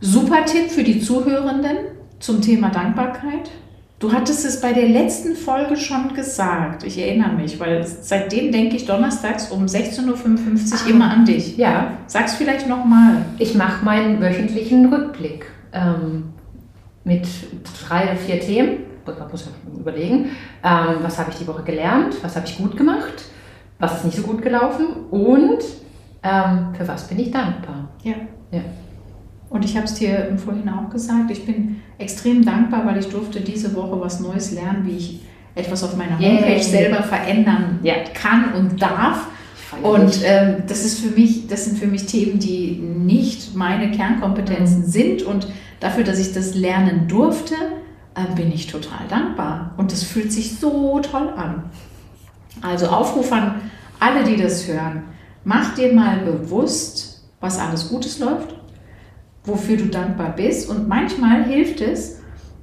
Super 0.00 0.46
Tipp 0.46 0.70
für 0.70 0.82
die 0.82 1.00
Zuhörenden 1.00 1.76
zum 2.20 2.40
Thema 2.40 2.70
Dankbarkeit. 2.70 3.50
Du 3.98 4.10
hattest 4.14 4.46
es 4.46 4.62
bei 4.62 4.72
der 4.72 4.88
letzten 4.88 5.36
Folge 5.36 5.76
schon 5.76 6.14
gesagt. 6.14 6.84
Ich 6.84 6.96
erinnere 6.96 7.34
mich, 7.34 7.60
weil 7.60 7.86
seitdem 7.86 8.50
denke 8.50 8.76
ich 8.76 8.86
donnerstags 8.86 9.50
um 9.50 9.66
16.55 9.66 10.84
Uhr 10.86 10.90
immer 10.90 11.10
an 11.10 11.26
dich. 11.26 11.58
Ja, 11.58 11.98
Sag's 12.06 12.34
vielleicht 12.34 12.66
nochmal. 12.66 13.26
ich 13.38 13.54
mache 13.54 13.84
meinen 13.84 14.18
wöchentlichen 14.22 14.90
Rückblick 14.90 15.44
ähm, 15.74 16.32
mit 17.04 17.28
drei 17.86 18.04
oder 18.04 18.16
vier 18.16 18.40
Themen. 18.40 18.84
Man 19.04 19.30
muss 19.30 19.44
ja 19.44 19.78
überlegen, 19.78 20.30
ähm, 20.64 20.96
was 21.02 21.18
habe 21.18 21.30
ich 21.30 21.36
die 21.36 21.46
Woche 21.46 21.62
gelernt, 21.62 22.14
was 22.22 22.36
habe 22.36 22.46
ich 22.46 22.56
gut 22.56 22.78
gemacht, 22.78 23.24
was 23.78 23.98
ist 23.98 24.04
nicht 24.06 24.16
so 24.16 24.22
gut 24.22 24.40
gelaufen 24.40 24.86
und 25.10 25.58
ähm, 26.22 26.68
für 26.74 26.88
was 26.88 27.06
bin 27.06 27.18
ich 27.18 27.30
dankbar. 27.30 27.88
Ja. 28.02 28.14
Ja. 28.50 28.60
Und 29.50 29.64
ich 29.64 29.76
habe 29.76 29.84
es 29.86 29.94
dir 29.94 30.36
vorhin 30.42 30.68
auch 30.68 30.88
gesagt, 30.90 31.30
ich 31.30 31.44
bin 31.44 31.82
extrem 31.98 32.44
dankbar, 32.44 32.86
weil 32.86 32.98
ich 32.98 33.08
durfte 33.08 33.40
diese 33.40 33.74
Woche 33.74 34.00
was 34.00 34.20
Neues 34.20 34.52
lernen, 34.52 34.86
wie 34.86 34.96
ich 34.96 35.20
etwas 35.54 35.82
auf 35.82 35.96
meiner. 35.96 36.18
Homepage 36.18 36.62
selber 36.62 37.02
verändern 37.02 37.80
Ja. 37.82 37.94
kann 38.14 38.54
und 38.54 38.80
darf. 38.80 39.26
Und 39.82 40.20
ähm, 40.24 40.62
das 40.66 40.84
ist 40.84 41.00
für 41.00 41.10
mich, 41.18 41.46
das 41.46 41.64
sind 41.64 41.78
für 41.78 41.86
mich 41.86 42.06
Themen, 42.06 42.38
die 42.38 42.72
nicht 42.72 43.54
meine 43.54 43.90
Kernkompetenzen 43.90 44.84
sind. 44.86 45.22
Und 45.22 45.48
dafür, 45.80 46.04
dass 46.04 46.18
ich 46.18 46.32
das 46.32 46.54
lernen 46.54 47.06
durfte, 47.08 47.54
äh, 48.14 48.34
bin 48.34 48.52
ich 48.52 48.68
total 48.68 49.06
dankbar. 49.08 49.74
Und 49.76 49.92
das 49.92 50.02
fühlt 50.02 50.32
sich 50.32 50.58
so 50.58 51.00
toll 51.00 51.28
an. 51.36 51.64
Also 52.62 52.86
Aufruf 52.86 53.32
an 53.32 53.56
alle, 54.00 54.24
die 54.24 54.36
das 54.36 54.66
hören. 54.66 55.02
Mach 55.44 55.74
dir 55.74 55.92
mal 55.92 56.18
bewusst, 56.18 57.22
was 57.40 57.58
alles 57.58 57.88
Gutes 57.88 58.18
läuft, 58.18 58.54
wofür 59.50 59.76
du 59.76 59.86
dankbar 59.86 60.34
bist. 60.36 60.68
Und 60.68 60.88
manchmal 60.88 61.44
hilft 61.44 61.80
es, 61.80 62.20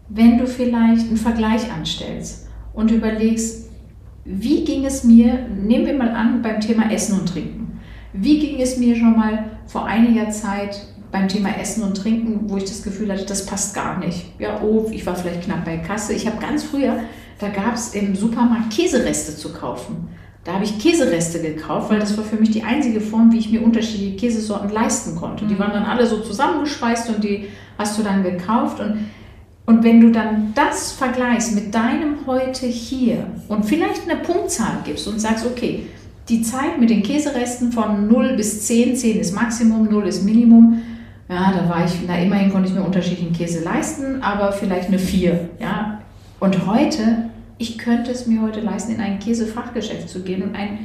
wenn 0.09 0.37
du 0.37 0.47
vielleicht 0.47 1.07
einen 1.07 1.17
Vergleich 1.17 1.71
anstellst 1.71 2.47
und 2.73 2.91
überlegst, 2.91 3.69
wie 4.25 4.65
ging 4.65 4.85
es 4.85 5.03
mir, 5.03 5.47
nehmen 5.49 5.85
wir 5.85 5.93
mal 5.93 6.09
an, 6.09 6.41
beim 6.41 6.59
Thema 6.59 6.91
Essen 6.91 7.19
und 7.19 7.29
Trinken. 7.29 7.79
Wie 8.13 8.39
ging 8.39 8.61
es 8.61 8.77
mir 8.77 8.95
schon 8.95 9.15
mal 9.15 9.45
vor 9.67 9.85
einiger 9.85 10.29
Zeit 10.31 10.85
beim 11.11 11.27
Thema 11.27 11.57
Essen 11.57 11.83
und 11.83 11.95
Trinken, 11.95 12.49
wo 12.49 12.57
ich 12.57 12.65
das 12.65 12.83
Gefühl 12.83 13.11
hatte, 13.11 13.25
das 13.25 13.45
passt 13.45 13.73
gar 13.73 13.99
nicht. 13.99 14.25
Ja, 14.39 14.61
oh, 14.61 14.87
ich 14.91 15.05
war 15.05 15.15
vielleicht 15.15 15.43
knapp 15.43 15.63
bei 15.63 15.77
Kasse. 15.77 16.13
Ich 16.13 16.27
habe 16.27 16.37
ganz 16.39 16.63
früher, 16.63 16.99
da 17.39 17.49
gab 17.49 17.75
es 17.75 17.93
im 17.93 18.15
Supermarkt 18.15 18.73
Käsereste 18.73 19.35
zu 19.35 19.53
kaufen. 19.53 20.09
Da 20.47 20.53
habe 20.53 20.63
ich 20.63 20.79
Käsereste 20.79 21.41
gekauft, 21.41 21.89
weil 21.89 21.99
das 21.99 22.17
war 22.17 22.23
für 22.23 22.37
mich 22.37 22.51
die 22.51 22.63
einzige 22.63 23.01
Form, 23.01 23.33
wie 23.33 23.37
ich 23.37 23.51
mir 23.51 23.61
unterschiedliche 23.61 24.15
Käsesorten 24.15 24.69
leisten 24.69 25.17
konnte. 25.17 25.45
Die 25.45 25.59
waren 25.59 25.73
dann 25.73 25.83
alle 25.83 26.07
so 26.07 26.21
zusammengeschweißt 26.21 27.09
und 27.09 27.21
die 27.21 27.49
hast 27.77 27.99
du 27.99 28.03
dann 28.03 28.23
gekauft. 28.23 28.79
Und, 28.79 29.09
und 29.65 29.83
wenn 29.83 29.99
du 29.99 30.09
dann 30.09 30.53
das 30.55 30.93
vergleichst 30.93 31.53
mit 31.53 31.75
deinem 31.75 32.25
heute 32.25 32.65
hier 32.65 33.27
und 33.49 33.65
vielleicht 33.65 34.09
eine 34.09 34.21
Punktzahl 34.21 34.77
gibst 34.85 35.05
und 35.09 35.19
sagst, 35.19 35.45
okay, 35.45 35.85
die 36.29 36.41
Zeit 36.43 36.79
mit 36.79 36.91
den 36.91 37.03
Käseresten 37.03 37.73
von 37.73 38.07
0 38.07 38.37
bis 38.37 38.67
10, 38.67 38.95
10 38.95 39.19
ist 39.19 39.35
Maximum, 39.35 39.89
0 39.91 40.07
ist 40.07 40.23
Minimum, 40.23 40.81
ja, 41.27 41.51
da 41.51 41.67
war 41.67 41.83
ich, 41.83 41.91
na 42.07 42.17
immerhin 42.21 42.53
konnte 42.53 42.69
ich 42.69 42.73
mir 42.73 42.85
unterschiedlichen 42.85 43.33
Käse 43.33 43.65
leisten, 43.65 44.23
aber 44.23 44.53
vielleicht 44.53 44.87
eine 44.87 44.99
4, 44.99 45.49
ja. 45.59 45.99
Und 46.39 46.65
heute, 46.65 47.26
ich 47.57 47.77
könnte 47.77 48.11
es 48.11 48.27
mir 48.27 48.41
heute 48.41 48.59
leisten, 48.61 48.93
in 48.95 49.01
ein 49.01 49.19
Käsefachgeschäft 49.19 50.09
zu 50.09 50.21
gehen 50.21 50.43
und 50.43 50.55
ein, 50.55 50.79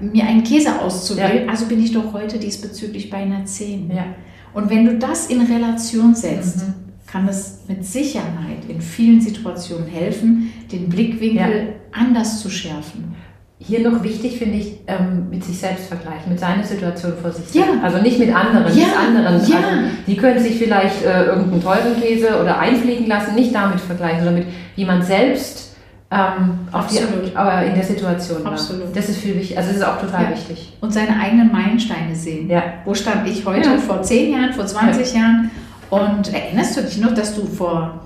mir 0.00 0.24
einen 0.24 0.42
Käse 0.44 0.80
auszuwählen. 0.80 1.48
Also 1.48 1.66
bin 1.66 1.82
ich 1.82 1.92
doch 1.92 2.12
heute 2.12 2.38
diesbezüglich 2.38 3.10
bei 3.10 3.18
einer 3.18 3.44
10. 3.44 3.90
ja. 3.94 4.06
Und 4.52 4.70
wenn 4.70 4.84
du 4.86 4.98
das 4.98 5.26
in 5.26 5.40
Relation 5.42 6.14
setzt, 6.14 6.58
Mhm. 6.58 6.74
kann 7.06 7.28
es 7.28 7.60
mit 7.68 7.84
Sicherheit 7.84 8.64
in 8.68 8.80
vielen 8.80 9.20
Situationen 9.20 9.86
helfen, 9.86 10.52
den 10.72 10.88
Blickwinkel 10.88 11.74
anders 11.92 12.40
zu 12.40 12.50
schärfen. 12.50 13.14
Hier 13.58 13.88
noch 13.88 14.02
wichtig 14.02 14.38
finde 14.38 14.58
ich, 14.58 14.78
ähm, 14.88 15.28
mit 15.30 15.42
sich 15.44 15.58
selbst 15.58 15.86
vergleichen, 15.86 16.28
mit 16.30 16.38
seiner 16.40 16.64
Situation 16.64 17.12
vor 17.20 17.30
sich 17.32 17.54
Ja. 17.54 17.64
selbst. 17.64 17.84
Also 17.84 17.98
nicht 17.98 18.18
mit 18.18 18.34
anderen, 18.34 18.66
Ja, 18.76 18.86
mit 18.86 18.96
anderen. 18.96 19.24
ja. 19.48 19.56
Also, 19.56 19.88
die 20.06 20.16
können 20.16 20.38
sich 20.42 20.56
vielleicht 20.56 21.04
äh, 21.04 21.24
irgendeinen 21.26 21.62
teuren 21.62 22.00
Käse 22.00 22.40
oder 22.40 22.58
einfliegen 22.58 23.06
lassen, 23.06 23.34
nicht 23.36 23.54
damit 23.54 23.80
vergleichen, 23.80 24.24
sondern 24.24 24.44
mit 24.44 24.46
wie 24.76 24.84
man 24.84 25.02
selbst 25.02 25.73
ähm, 26.14 26.58
auf 26.72 26.86
die, 26.86 26.98
Absolut. 27.00 27.34
aber 27.36 27.64
in 27.66 27.74
der 27.74 27.82
Situation 27.84 28.44
war. 28.44 28.52
Absolut. 28.52 28.94
Das 28.96 29.08
ist 29.08 29.18
viel 29.18 29.34
wichtig, 29.36 29.56
also 29.58 29.70
das 29.70 29.78
ist 29.78 29.84
auch 29.84 30.00
total 30.00 30.24
Ja. 30.24 30.30
wichtig. 30.30 30.76
Und 30.80 30.92
seine 30.92 31.18
eigenen 31.18 31.50
Meilensteine 31.52 32.14
sehen. 32.14 32.48
Ja. 32.48 32.62
Wo 32.84 32.94
stand 32.94 33.28
ich 33.28 33.44
heute, 33.44 33.70
Ja. 33.70 33.78
vor 33.78 34.02
10 34.02 34.32
Jahren, 34.32 34.52
vor 34.52 34.66
20 34.66 35.14
Jahren? 35.14 35.50
Und 35.90 36.32
erinnerst 36.32 36.76
du 36.76 36.82
dich 36.82 36.98
noch, 37.00 37.14
dass 37.14 37.34
du 37.34 37.44
vor 37.46 38.00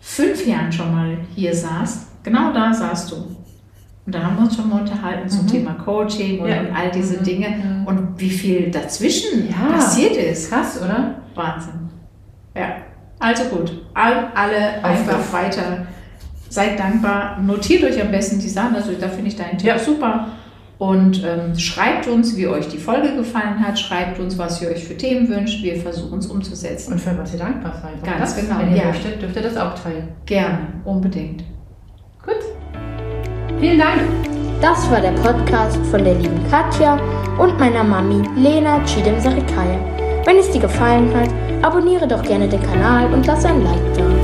fünf 0.00 0.46
Jahren 0.46 0.72
schon 0.72 0.94
mal 0.94 1.16
hier 1.34 1.54
saßt? 1.54 2.06
Genau 2.24 2.52
da 2.52 2.72
saßt 2.72 3.10
du. 3.12 3.16
Und 4.06 4.14
da 4.14 4.22
haben 4.22 4.36
wir 4.36 4.44
uns 4.44 4.56
schon 4.56 4.68
mal 4.70 4.80
unterhalten 4.80 5.28
zum 5.28 5.42
Mhm. 5.44 5.48
Thema 5.48 5.72
Coaching 5.74 6.40
und, 6.40 6.48
und 6.50 6.74
all 6.74 6.90
diese 6.90 7.18
Mhm. 7.20 7.24
Dinge. 7.24 7.48
Mhm. 7.48 7.86
Und 7.86 8.08
wie 8.20 8.30
viel 8.30 8.70
dazwischen 8.70 9.48
passiert 9.70 10.16
ist. 10.16 10.50
Krass, 10.50 10.80
oder? 10.82 11.16
Wahnsinn. 11.34 11.90
Ja, 12.56 12.68
also 13.18 13.44
gut. 13.44 13.82
All, 13.94 14.28
alle 14.34 14.82
einfach 14.82 15.32
weiter. 15.32 15.86
Seid 16.48 16.78
dankbar. 16.78 17.38
Notiert 17.40 17.84
euch 17.84 18.00
am 18.00 18.10
besten 18.10 18.38
die 18.38 18.48
Sachen. 18.48 18.74
Also 18.76 18.92
da 18.98 19.08
finde 19.08 19.28
ich 19.28 19.36
deinen 19.36 19.58
Tipp 19.58 19.68
Ja. 19.68 19.78
super. 19.78 20.28
Und 20.78 21.24
ähm, 21.24 21.58
schreibt 21.58 22.06
uns, 22.06 22.36
wie 22.36 22.46
euch 22.46 22.68
die 22.68 22.78
Folge 22.78 23.14
gefallen 23.16 23.58
hat. 23.66 23.78
Schreibt 23.78 24.20
uns, 24.20 24.38
was 24.38 24.62
ihr 24.62 24.68
euch 24.70 24.84
für 24.84 24.96
Themen 24.96 25.28
wünscht. 25.28 25.62
Wir 25.62 25.76
versuchen 25.76 26.20
es 26.20 26.26
umzusetzen. 26.28 26.92
Und 26.92 27.00
für 27.00 27.18
was 27.18 27.32
ihr 27.32 27.40
dankbar 27.40 27.72
seid. 27.82 28.04
Ganz 28.04 28.34
das, 28.34 28.44
genau, 28.46 28.60
Wenn 28.60 28.70
ihr 28.70 28.76
ja. 28.82 28.84
möchtet, 28.86 29.20
dürft 29.20 29.34
ihr 29.36 29.42
das 29.42 29.56
auch 29.56 29.74
teilen. 29.74 30.08
Gerne, 30.26 30.58
unbedingt. 30.84 31.42
Gut. 32.24 32.36
Vielen 33.58 33.78
Dank. 33.78 34.00
Das 34.60 34.88
war 34.90 35.00
der 35.00 35.12
Podcast 35.12 35.78
von 35.90 36.04
der 36.04 36.14
lieben 36.14 36.40
Katja 36.50 36.98
und 37.38 37.58
meiner 37.58 37.82
Mami 37.82 38.22
Lena 38.36 38.80
Chidem 38.84 39.18
Sarikaya. 39.20 39.78
Wenn 40.24 40.36
es 40.36 40.50
dir 40.50 40.60
gefallen 40.60 41.10
hat, 41.14 41.28
abonniere 41.62 42.06
doch 42.06 42.22
gerne 42.22 42.48
den 42.48 42.62
Kanal 42.62 43.12
und 43.12 43.26
lass 43.26 43.44
ein 43.44 43.62
Like 43.64 43.94
da. 43.96 44.17